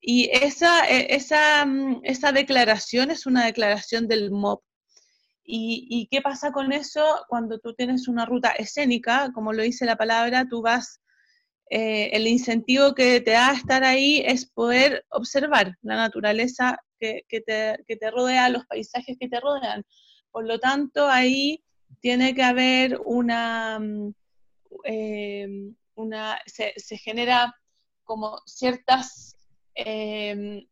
[0.00, 4.60] Y esa, e, esa, mm, esa declaración es una declaración del MOB.
[5.50, 9.30] ¿Y, qué pasa con eso cuando tú tienes una ruta escénica?
[9.32, 11.00] Como lo dice la palabra, tú vas,
[11.70, 17.40] eh, el incentivo que te da estar ahí es poder observar la naturaleza que, que,
[17.40, 19.84] te, que te rodea, los paisajes que te rodean.
[20.30, 21.64] Por lo tanto, ahí
[22.00, 24.14] tiene que haber una, mm,
[24.84, 27.54] em, una se, genera
[28.04, 29.36] como ciertas
[29.74, 30.66] em,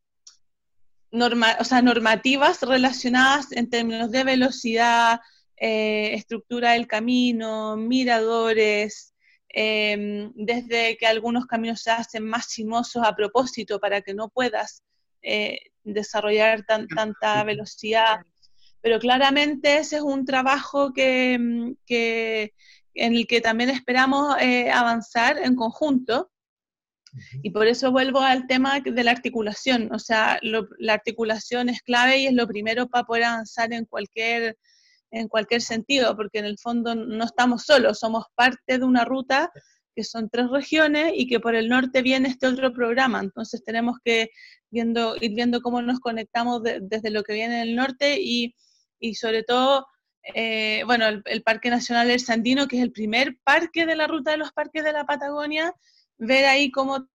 [1.10, 5.20] norma, o sea, normativas relacionadas en términos de velocidad,
[5.56, 9.14] eh, estructura del camino, miradores,
[9.48, 14.82] em, desde que algunos caminos se hacen más sinuosos a propósito para que no puedas
[15.22, 18.20] eh, desarrollar tanta velocidad
[18.87, 21.73] pero claramente ese es un trabajo que, mm,
[22.95, 26.31] en el que también esperamos eh, avanzar en conjunto.
[27.43, 29.93] Y por eso vuelvo al tema de la articulación.
[29.93, 34.57] O sea, la articulación es clave y es lo primero para poder avanzar en cualquier,
[35.11, 39.51] en cualquier sentido, porque en el fondo no estamos solos, somos parte de una ruta
[39.97, 43.19] que son tres regiones y que por el norte viene este otro programa.
[43.19, 44.31] Entonces tenemos que
[44.71, 48.55] viendo, ir viendo cómo nos conectamos desde lo que viene del norte y
[48.98, 49.86] y sobre todo,
[50.35, 54.32] eh, bueno, el, Parque Nacional del Sandino, que es el primer parque de la ruta
[54.32, 55.74] de los parques de la Patagonia,
[56.18, 57.09] ver ahí cómo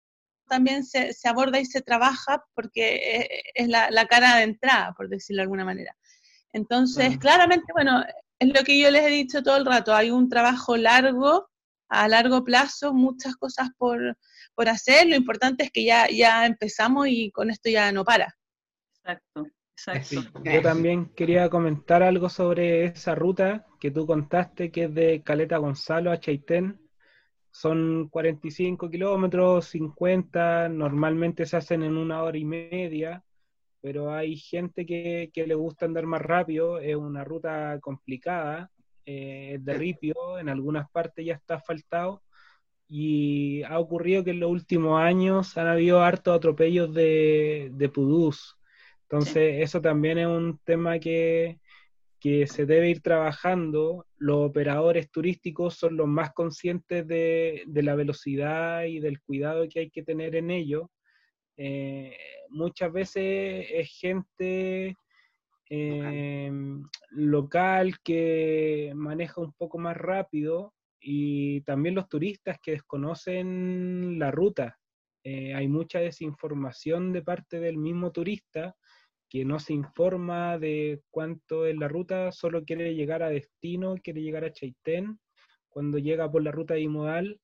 [0.48, 5.40] también se, aborda y se trabaja, porque eh, es, la, cara de entrada, por decirlo
[5.40, 5.96] de alguna manera.
[6.54, 8.04] Entonces, claramente, bueno,
[8.40, 11.50] es lo que yo les he dicho todo el rato, hay un trabajo largo,
[11.88, 14.18] a largo plazo, muchas cosas por,
[14.56, 18.36] por hacer, lo importante es que ya, ya empezamos y con esto ya no para.
[18.98, 19.46] Exacto.
[20.44, 25.58] Yo también quería comentar algo sobre esa ruta que tú contaste, que es de Caleta
[25.58, 26.80] Gonzalo a Chaitén.
[27.50, 33.24] Son 45 kilómetros, 50, normalmente se hacen en una hora y media,
[33.82, 38.72] pero hay gente que, le gusta andar más rápido, es una ruta complicada,
[39.06, 42.22] eh, es de ripio, en algunas partes ya está asfaltado,
[42.88, 48.58] y ha ocurrido que en los últimos años han habido hartos atropellos de, de pudús
[49.12, 51.60] entonces, eso también es un tema que,
[52.22, 54.06] se debe ir trabajando.
[54.16, 59.90] Los operadores turísticos son los más conscientes de, la velocidad y del cuidado que hay
[59.90, 60.92] que tener en ello.
[61.58, 62.16] Eh,
[62.52, 64.96] muchas veces es gente
[65.70, 66.52] eh,
[67.10, 74.80] local que maneja un poco más rápido y también los turistas que desconocen la ruta.
[75.26, 78.74] Eh, hay mucha desinformación de parte del mismo turista
[79.32, 84.22] que no se informa de cuánto es la ruta, solo quiere llegar a destino, quiere
[84.22, 85.22] llegar a Chaitén,
[85.70, 87.40] cuando llega por la ruta bimodal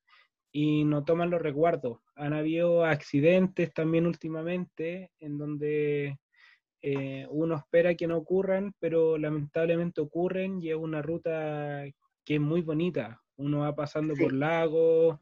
[0.52, 2.00] y no toman los resguardos.
[2.18, 6.20] Han habido accidentes también últimamente en donde
[6.82, 11.86] eh, uno espera que no ocurran, pero lamentablemente ocurren y es una ruta
[12.26, 13.22] que es muy bonita.
[13.38, 15.20] Uno va pasando por lagos,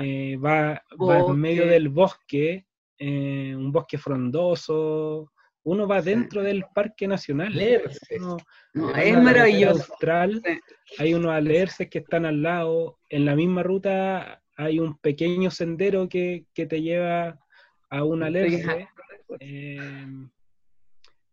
[0.00, 0.82] eh, va,
[1.28, 2.66] en medio del bosque,
[2.98, 5.30] eh, un bosque frondoso,
[5.64, 7.58] uno va dentro del Parque Nacional.
[7.60, 9.94] es maravilloso.
[10.98, 12.98] Hay unos alerces que están al lado.
[13.08, 17.38] En la misma ruta hay un pequeño sendero que, te lleva
[17.90, 18.88] a un alerce.
[19.40, 20.06] Eh,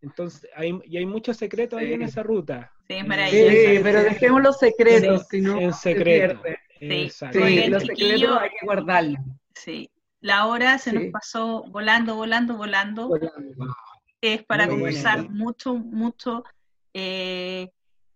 [0.01, 2.71] entonces, hay, y hay muchos secretos ahí en esa ruta.
[2.87, 3.49] Sí, es Sí, maravilloso.
[3.49, 6.41] Sí, pero dejemos los secretos, si no en se secreto.
[6.79, 6.87] Sí.
[6.91, 7.45] Exacto.
[7.45, 9.21] Sí, los secretos hay que guardarlos.
[9.55, 9.89] Sí.
[10.21, 13.09] La hora se nos pasó volando, volando, volando.
[14.21, 16.43] Es para Muy conversar mucho, mucho.
[16.93, 17.69] Eh,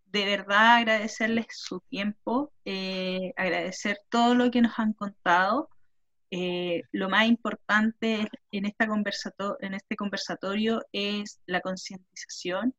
[0.05, 5.69] de verdad agradecerles su tiempo, eh, agradecer todo lo que nos han contado.
[6.29, 12.75] Eh, lo más importante en, esta conversato- en este conversatorio es la concientización,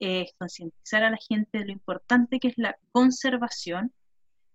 [0.00, 3.92] es concientizar a la gente de lo importante que es la conservación,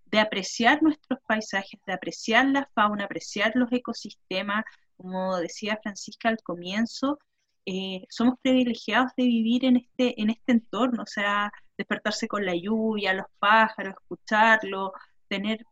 [0.06, 4.64] de apreciar nuestros paisajes, de apreciar la fauna, apreciar los ecosistemas,
[4.98, 7.18] como decía Francisca al comienzo,
[7.66, 12.56] eh, somos privilegiados de vivir en este, en este entorno, o sea, despertarse con la
[12.56, 14.92] lluvia, los pájaros, escucharlos,
[15.28, 15.66] tener,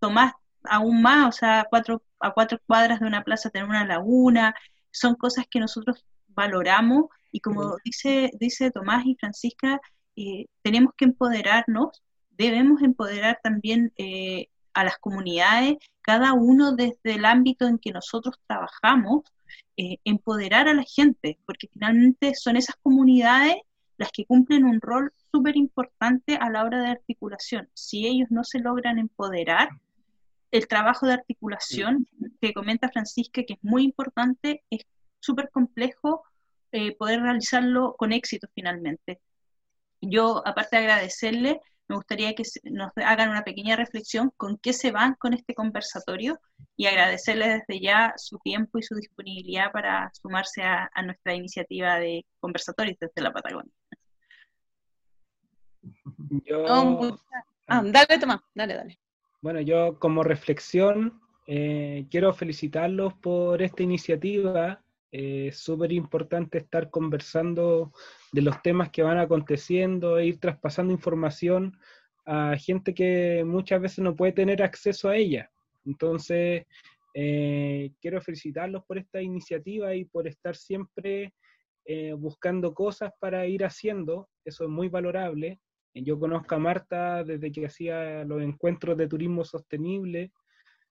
[0.00, 0.34] tomar
[0.64, 4.54] aún más, o sea, cuatro, a cuatro cuadras de una plaza tener una laguna,
[4.90, 9.80] son cosas que nosotros valoramos y como dice, dice Tomás y Francisca,
[10.16, 17.24] eh, tenemos que empoderarnos, debemos empoderar también eh, a las comunidades, cada uno desde el
[17.24, 19.22] ámbito en que nosotros trabajamos,
[19.76, 23.56] eh, empoderar a la gente, porque finalmente son esas comunidades
[23.96, 27.68] las que cumplen un rol súper importante a la hora de articulación.
[27.74, 29.70] Si ellos no se logran empoderar,
[30.50, 32.08] el trabajo de articulación
[32.40, 34.86] que comenta Francisca, que es muy importante, es
[35.20, 36.22] súper complejo
[36.72, 39.20] eh, poder realizarlo con éxito finalmente.
[40.00, 44.72] Yo, aparte de agradecerle, me gustaría que se- nos hagan una pequeña reflexión con qué
[44.72, 46.38] se van con este conversatorio
[46.76, 51.98] y agradecerles desde ya su tiempo y su disponibilidad para sumarse a, a nuestra iniciativa
[51.98, 53.72] de conversatorios desde la Patagonia.
[56.44, 57.20] Yo, No, muchas-
[57.70, 58.98] Ah, dale, Tomás, dale, dale.
[59.42, 64.82] Bueno, yo como reflexión eh, quiero felicitarlos por esta iniciativa.
[65.10, 67.92] Es súper importante estar conversando
[68.32, 71.78] de los temas que van aconteciendo e ir traspasando información
[72.26, 75.50] a gente que muchas veces no puede tener acceso a ella.
[75.86, 76.66] Entonces,
[77.14, 81.32] eh, quiero felicitarlos por esta iniciativa y por estar siempre
[81.86, 84.28] eh, buscando cosas para ir haciendo.
[84.44, 85.58] Eso es muy valorable.
[85.94, 90.32] Yo conozco a Marta desde que hacía los encuentros de turismo sostenible,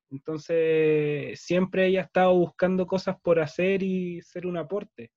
[0.09, 5.11] entonces siempre ella ha estado buscando cosas por hacer y ser un aporte.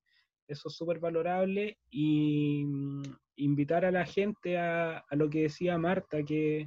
[0.48, 3.02] Eso es súper valorable y mm,
[3.36, 6.66] invitar a la gente a, lo que decía Marta, que,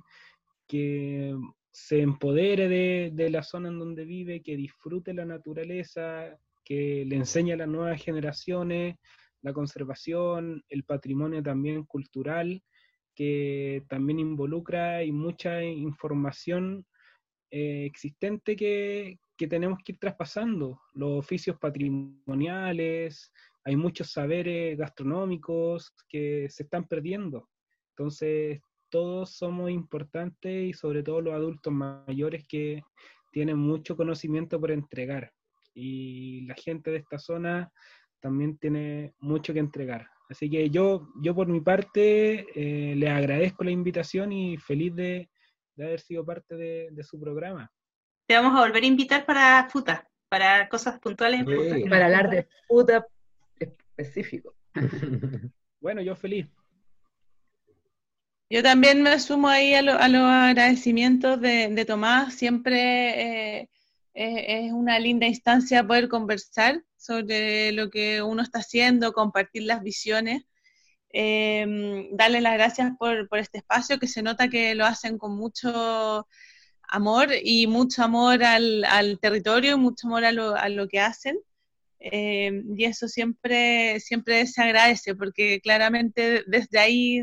[0.68, 1.36] que
[1.72, 7.18] se empodere de, de la zona en donde vive, que disfrute la naturaleza, que le
[7.18, 8.96] enseñe a las nuevas generaciones
[9.42, 12.64] la conservación, el patrimonio también cultural
[13.16, 16.86] que también involucra y mucha información
[17.56, 20.82] eh, existente que, que tenemos que ir traspasando.
[20.94, 23.32] Los oficios patrimoniales,
[23.64, 27.48] hay muchos saberes gastronómicos que se están perdiendo.
[27.90, 28.60] Entonces,
[28.90, 32.82] todos somos importantes y sobre todo los adultos mayores que
[33.32, 35.32] tienen mucho conocimiento por entregar.
[35.76, 37.72] Y la gente de esta zona
[38.20, 40.08] también tiene mucho que entregar.
[40.28, 45.30] Así que yo, yo por mi parte, eh, les agradezco la invitación y feliz de,
[45.76, 47.72] de haber sido parte de, de su programa.
[48.28, 51.54] Te vamos a volver a invitar para FUTA, para cosas puntuales en Sí.
[51.56, 51.78] FUTA.
[51.80, 53.06] Y para hablar de puta
[53.60, 54.56] específico.
[55.80, 56.48] Bueno, yo feliz.
[58.50, 62.36] Yo también me sumo ahí a, lo- a los agradecimientos de, de Tomás.
[62.36, 63.70] Siempre eh,
[64.14, 69.82] eh, es una linda instancia poder conversar sobre lo que uno está haciendo, compartir las
[69.84, 70.46] visiones.
[71.16, 75.36] Eh, darle las gracias por, por este espacio, que se nota que lo hacen con
[75.38, 76.28] mucho
[76.90, 81.38] amor y mucho amor al, territorio y mucho amor a lo, a lo que hacen.
[82.00, 87.20] Eh, y eso siempre, siempre se agradece, porque claramente desde ahí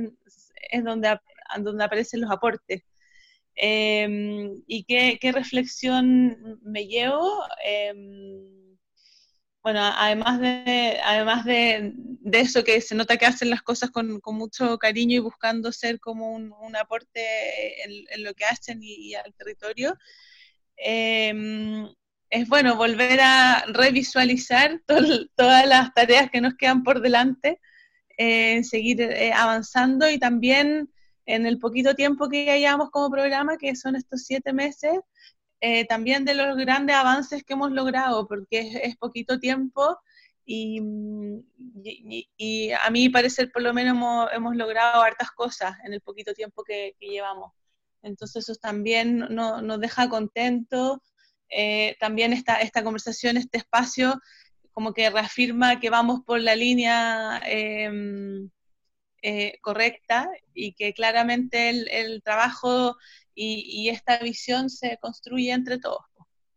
[0.70, 1.18] es donde,
[1.58, 2.82] donde aparecen los aportes.
[3.56, 7.42] Eh, ¿Y qué reflexión me llevo?
[9.62, 11.92] Bueno, además de, además de,
[12.32, 16.32] eso que se nota que hacen las cosas con, mucho cariño y buscando ser como
[16.32, 19.98] un, aporte en, lo que hacen y, al territorio,
[20.76, 21.86] eh,
[22.30, 24.80] es bueno volver a revisualizar
[25.36, 27.60] todas las tareas que nos quedan por delante,
[28.16, 30.90] eh, seguir eh, avanzando y también
[31.26, 34.92] en el poquito tiempo que ya llevamos como programa, que son estos siete meses,
[35.60, 39.98] eh, también de los grandes avances que hemos logrado, porque es, es poquito tiempo
[40.44, 41.40] y, mm,
[41.84, 43.92] y- y- a mí parecer por lo menos
[44.32, 47.52] hemos, logrado hartas cosas en el poquito tiempo que, que llevamos.
[48.02, 50.98] Entonces eso también no- nos deja contentos.
[51.50, 54.20] Eh, también esta, esta conversación, este espacio,
[54.72, 58.50] como que reafirma que vamos por la línea em,
[59.22, 62.96] eh, correcta y que claramente el, trabajo
[63.34, 66.04] y, esta visión se construye entre todos.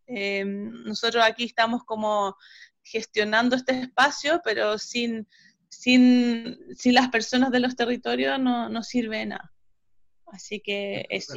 [0.05, 2.35] Em, nosotros aquí estamos como
[2.81, 5.27] gestionando este espacio, pero sin,
[5.69, 9.53] sin, las personas de los territorios no, no sirve de nada.
[10.27, 11.35] Así que eso.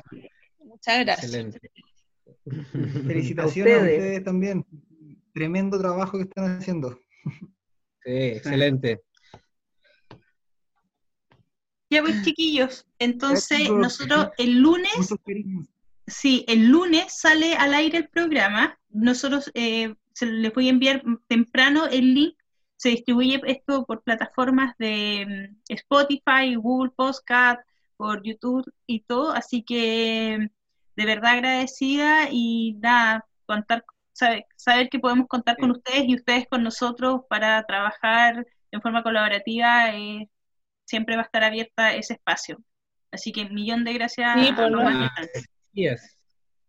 [0.59, 1.35] Muchas gracias.
[1.35, 1.61] Excelente.
[3.07, 4.25] Felicitaciones a ustedes.
[4.25, 4.67] también.
[5.33, 6.99] Tremendo trabajo que están haciendo.
[8.05, 9.03] Sí, excelente.
[11.89, 15.15] Ya pues chiquillos, entonces nosotros el lunes,
[16.07, 21.05] sí, el lunes sale al aire el programa, nosotros eh, se les voy a enviar
[21.29, 22.37] temprano el link,
[22.77, 27.61] se distribuye esto por plataformas de mm, Spotify, Google Podcast,
[27.97, 30.51] por YouTube y todo, así que
[30.97, 36.47] de verdad agradecida y nada, contar, saber, saber que podemos contar con ustedes y ustedes
[36.49, 40.29] con nosotros para trabajar en forma colaborativa, eh,
[40.87, 42.59] siempre va a estar abierta ese espacio.
[43.11, 44.47] Así que millón de gracias.
[44.47, 44.83] Sí, por lo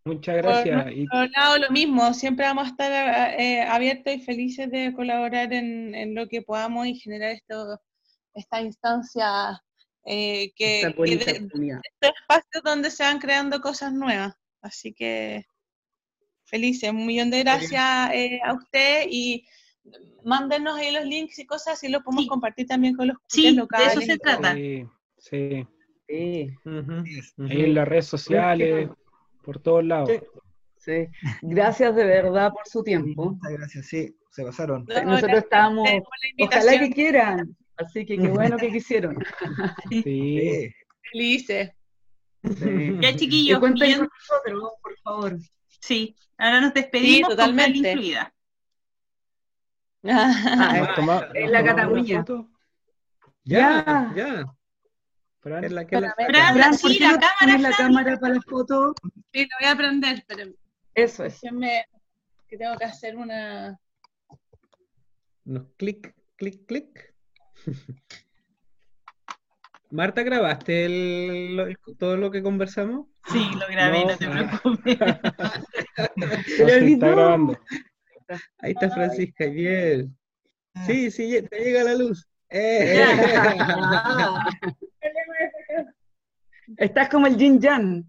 [0.04, 0.86] Muchas gracias.
[1.10, 6.14] Por lado lo mismo, siempre vamos a estar eh, abiertos y felices de colaborar en,
[6.14, 7.78] lo que podamos y generar esto,
[8.34, 9.62] esta instancia
[10.06, 11.48] eh, que, este
[12.00, 14.34] espacio donde se van creando cosas nuevas.
[14.62, 15.44] Así que
[16.44, 19.46] felices, un millón de gracias eh, a usted y
[20.24, 23.94] mándenos ahí los links y cosas y lo podemos compartir también con los sí, locales.
[23.94, 24.54] De eso se trata.
[24.54, 24.86] Sí,
[25.18, 25.66] sí.
[26.10, 26.54] Ahí
[27.36, 28.88] en las redes sociales,
[29.42, 30.10] por todos lados.
[30.76, 31.06] Sí.
[31.42, 33.32] Gracias de verdad por su tiempo.
[33.32, 34.86] Muchas gracias, sí, se pasaron.
[35.04, 35.88] Nosotros estábamos,
[36.40, 39.18] ojalá que quieran, así que qué bueno que quisieron.
[39.90, 40.72] Sí.
[41.12, 41.72] Felices.
[43.00, 45.38] Ya chiquillos, cuenten con nosotros, por favor.
[45.80, 47.94] Sí, ahora nos despedimos totalmente.
[47.94, 48.37] con
[50.04, 52.24] Ah, en la Cataluña.
[53.44, 54.44] Ya, ya.
[55.40, 58.94] Fran, es la que la, Fran, sí, la cámara, la cámara para la foto.
[59.32, 60.52] Sí, lo voy a prender, pero
[60.94, 61.40] eso es.
[61.40, 63.78] que tengo que hacer una
[65.48, 67.14] unos clic, clic, clic.
[69.90, 73.06] Marta, ¿grabaste el, todo lo que conversamos?
[73.32, 74.60] Sí, lo grabé, no, te ah.
[74.60, 74.98] preocupes.
[76.92, 77.58] está grabando.
[78.58, 80.16] Ahí está Francisca, bien.
[80.86, 82.28] Sí, sí, te llega la luz.
[82.50, 83.04] Eh.
[86.76, 88.04] Estás como el Jin Jan.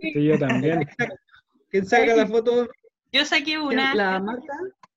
[0.00, 0.88] Sí, yo también.
[1.70, 2.68] ¿Quién saca la foto?
[3.12, 3.94] Yo saqué una.
[3.94, 4.52] ¿La Marta?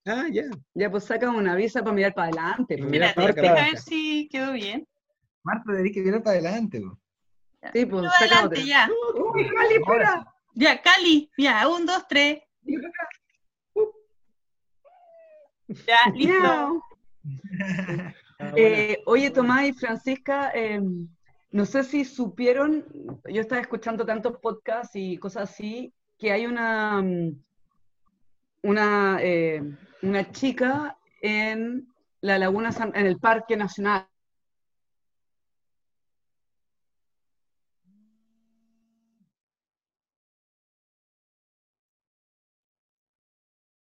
[0.06, 0.46] Ah, ya.
[0.74, 2.78] Ya, pues saca una visa para mirar para adelante.
[2.78, 2.90] Pues.
[2.90, 4.88] Mira, a ver si quedó bien.
[5.44, 6.82] Marta, tenés que mirar para adelante.
[6.82, 7.74] Pues.
[7.74, 8.66] Sí, pues saca adelante, otra.
[8.66, 8.90] ya.
[8.90, 9.76] Uh, Cali.
[10.54, 12.40] Ya, Cali, ya, un, dos, tres.
[15.88, 16.84] Ya, listo.
[18.56, 21.08] Eh, oye, Tomás y Francisca, em,
[21.52, 22.84] no sé si supieron,
[23.30, 27.40] yo estaba escuchando tantos podcasts y cosas así, que hay una, mm,
[28.64, 29.62] una, eh,
[30.02, 31.88] una chica en
[32.22, 34.08] la Laguna en el Parque Nacional.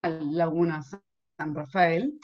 [0.03, 1.01] Laguna San
[1.47, 2.19] Rafael,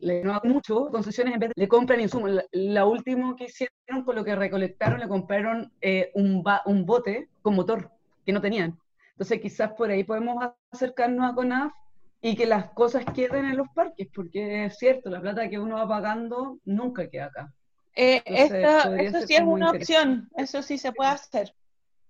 [0.00, 2.30] le no mucho, concesiones en vez de le compran insumos.
[2.52, 7.54] La, última que hicieron con lo que recolectaron, le compraron eh, un, un bote con
[7.54, 7.90] motor
[8.24, 8.78] que no tenían.
[9.10, 11.72] Entonces quizás por ahí podemos acercarnos a CONAF
[12.20, 15.76] y que las cosas queden en los parques, porque es cierto, la plata que uno
[15.76, 17.52] va pagando nunca queda acá.
[17.94, 21.52] Eh, eso sí es una opción, eso sí se puede hacer.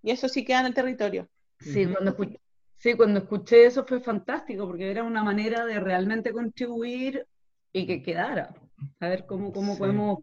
[0.02, 1.28] Y eso sí queda en el territorio.
[1.58, 2.16] Sí, cuando
[2.82, 7.24] Sí, cuando escuché eso fue fantástico, porque era una manera de realmente contribuir
[7.72, 8.52] y que quedara.
[8.98, 10.18] A ver cómo, cómo podemos...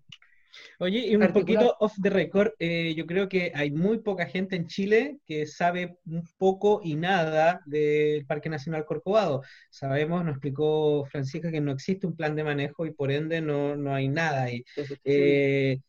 [0.79, 4.57] Oye, y un poquito off the record, eh, yo creo que hay muy poca gente
[4.57, 9.41] en Chile que sabe un poco y nada del Parque Nacional Corcovado.
[9.69, 13.77] Sabemos, nos explicó Francisca, que no existe un plan de manejo y por ende no,
[13.77, 14.65] no hay nada ahí.
[14.75, 15.79] Eh, eh,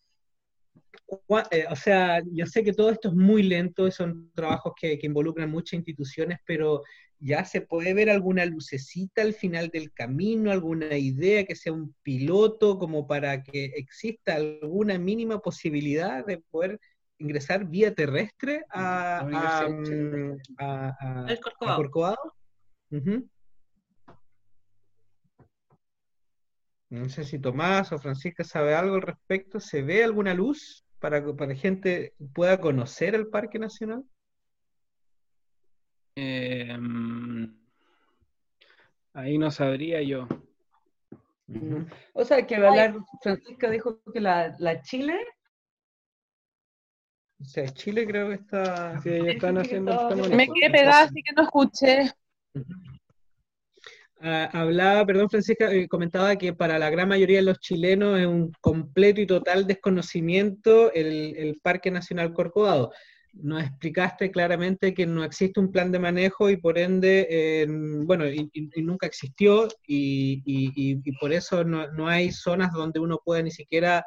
[1.07, 5.51] o sea, yo sé que todo esto es muy lento y son trabajos que, involucran
[5.51, 6.83] muchas instituciones, pero
[7.19, 11.95] ya se puede ver alguna lucecita al final del camino, alguna idea que sea un
[12.03, 16.81] piloto como para que exista alguna mínima posibilidad de poder
[17.19, 19.27] ingresar vía terrestre a,
[21.77, 22.35] Corcovado.
[26.91, 29.61] No sé si Tomás o Francisca sabe algo al respecto.
[29.61, 30.85] ¿Se ve alguna luz?
[31.01, 34.05] para que la gente pueda conocer el Parque Nacional?
[36.15, 37.57] Em,
[39.15, 40.29] ahí no sabría yo.
[41.47, 41.87] Mm.
[42.13, 45.19] O sea, que hablar, Francisca dijo que la, la Chile
[47.41, 49.01] o sea, Chile creo que está.
[49.01, 50.11] Sí, están haciendo.
[50.29, 52.13] Me quedé pegada, así que no escuché.
[54.23, 58.27] Ah, hablaba, perdón Francisca, eh, comentaba que para la gran mayoría de los chilenos es
[58.27, 62.93] un completo y total desconocimiento el, el Parque Nacional Corcovado.
[63.33, 67.67] Nos explicaste claramente que no existe un plan de manejo y por ende,
[68.05, 68.51] bueno, y,
[68.83, 74.05] nunca existió y, y por eso no, no, hay zonas donde uno pueda ni siquiera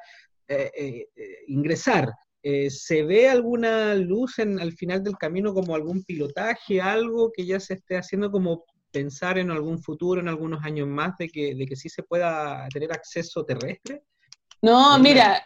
[0.48, 1.08] eh, eh,
[1.48, 2.12] ingresar.
[2.44, 7.58] ¿Se ve alguna luz en, al final del camino como algún pilotaje, algo que ya
[7.62, 11.66] se esté haciendo como pensar en algún futuro, en algunos años más, de que, de
[11.66, 14.04] que sí se pueda tener acceso terrestre?
[14.62, 15.46] No, mira,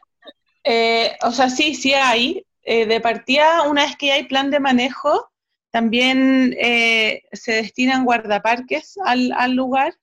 [0.63, 2.45] eh, o sea, sí, sí hay.
[2.61, 5.31] Eh, de partida, una vez que hay plan de manejo,
[5.71, 9.93] también eh, se destinan guardaparques al, al, lugar.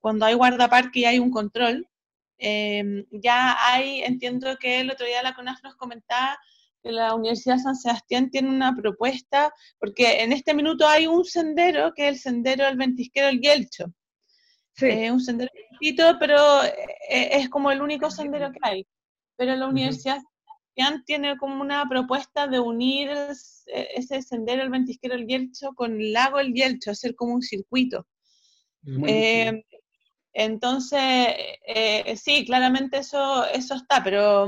[0.00, 1.88] Cuando hay guardaparque y hay un control,
[2.38, 6.38] ya hay, entiendo que el otro día la CONAF nos comentaba
[6.92, 12.08] la Universidad San Sebastián tiene una propuesta, porque en este minuto hay un sendero, que
[12.08, 13.86] es el sendero del ventisquero El Yelcho.
[14.74, 14.86] Sí.
[14.88, 18.86] Es un sendero chiquito, pero eh, es como el único sendero que hay.
[19.36, 24.62] Pero la Universidad de San Sebastián tiene como una propuesta de unir eh, ese sendero
[24.62, 28.06] El ventisquero El Yelcho con el lago El Yelcho, hacer como un circuito.
[29.08, 29.64] Eh,
[30.32, 31.34] entonces,
[32.22, 34.46] sí, claramente eso, eso está, pero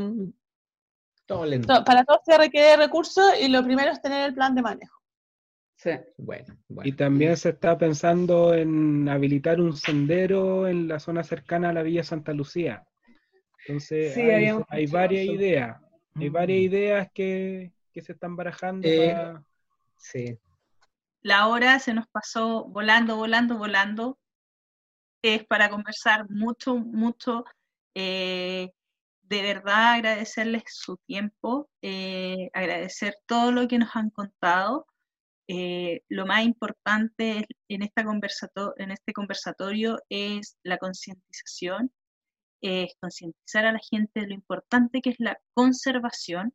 [1.85, 4.99] para todo se requiere recursos y lo primero es tener el plan de manejo.
[5.77, 5.91] Sí.
[6.17, 11.73] Bueno, Y también se está pensando en habilitar un sendero en la zona cercana a
[11.73, 12.85] la Villa Santa Lucía.
[13.67, 14.17] Entonces,
[14.69, 15.81] hay, varias ideas.
[16.17, 16.65] Hay varias mm.
[16.65, 18.89] ideas que, se están barajando.
[18.89, 19.35] Eh,
[19.97, 20.39] sí.
[21.23, 24.19] La hora se nos pasó volando, volando, volando.
[25.23, 27.45] Es para conversar mucho, mucho.
[27.95, 28.71] Eh,
[29.29, 34.87] de verdad agradecerles su tiempo, eh, agradecer todo lo que nos han contado.
[35.49, 41.93] Eh, lo más importante en, esta en este conversatorio es la concientización,
[42.63, 46.55] es concientizar a la gente de lo importante que es la conservación,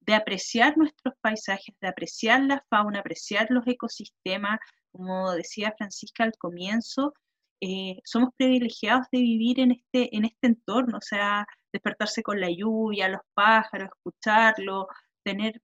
[0.00, 4.60] de apreciar nuestros paisajes, de apreciar la fauna, apreciar los ecosistemas,
[4.92, 7.14] como decía Francisca al comienzo,
[7.60, 12.50] eh, somos privilegiados de vivir en este, en este entorno, o sea, despertarse con la
[12.50, 14.88] lluvia, los pájaros, escucharlo,
[15.24, 15.60] tener,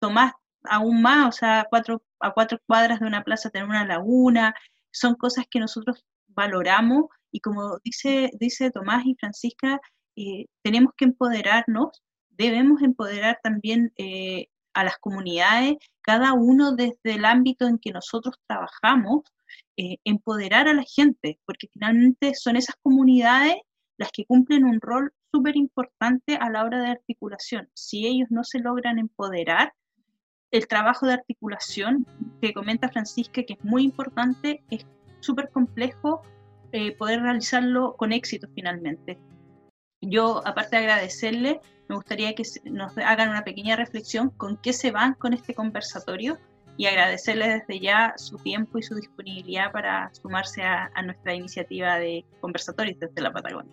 [0.00, 0.32] tomás
[0.64, 4.54] aún más, o sea, cuatro, a cuatro cuadras de una plaza tener una laguna,
[4.90, 9.80] son cosas que nosotros valoramos y como dice, dice Tomás y Francisca,
[10.16, 17.24] eh, tenemos que empoderarnos, debemos empoderar también eh, a las comunidades, cada uno desde el
[17.24, 19.22] ámbito en que nosotros trabajamos,
[19.76, 23.56] eh, empoderar a la gente, porque finalmente son esas comunidades
[23.98, 27.68] las que cumplen un rol súper importante a la hora de articulación.
[27.74, 29.72] Si ellos no se logran empoderar,
[30.50, 32.06] el trabajo de articulación
[32.40, 34.86] que comenta Francisca, que es muy importante, es
[35.20, 36.22] súper complejo
[36.72, 39.18] eh, poder realizarlo con éxito finalmente.
[40.00, 44.90] Yo, aparte de agradecerle, me gustaría que nos hagan una pequeña reflexión con qué se
[44.90, 46.38] van con este conversatorio
[46.76, 51.98] y agradecerle desde ya su tiempo y su disponibilidad para sumarse a, a nuestra iniciativa
[51.98, 53.72] de conversatorios desde la Patagonia.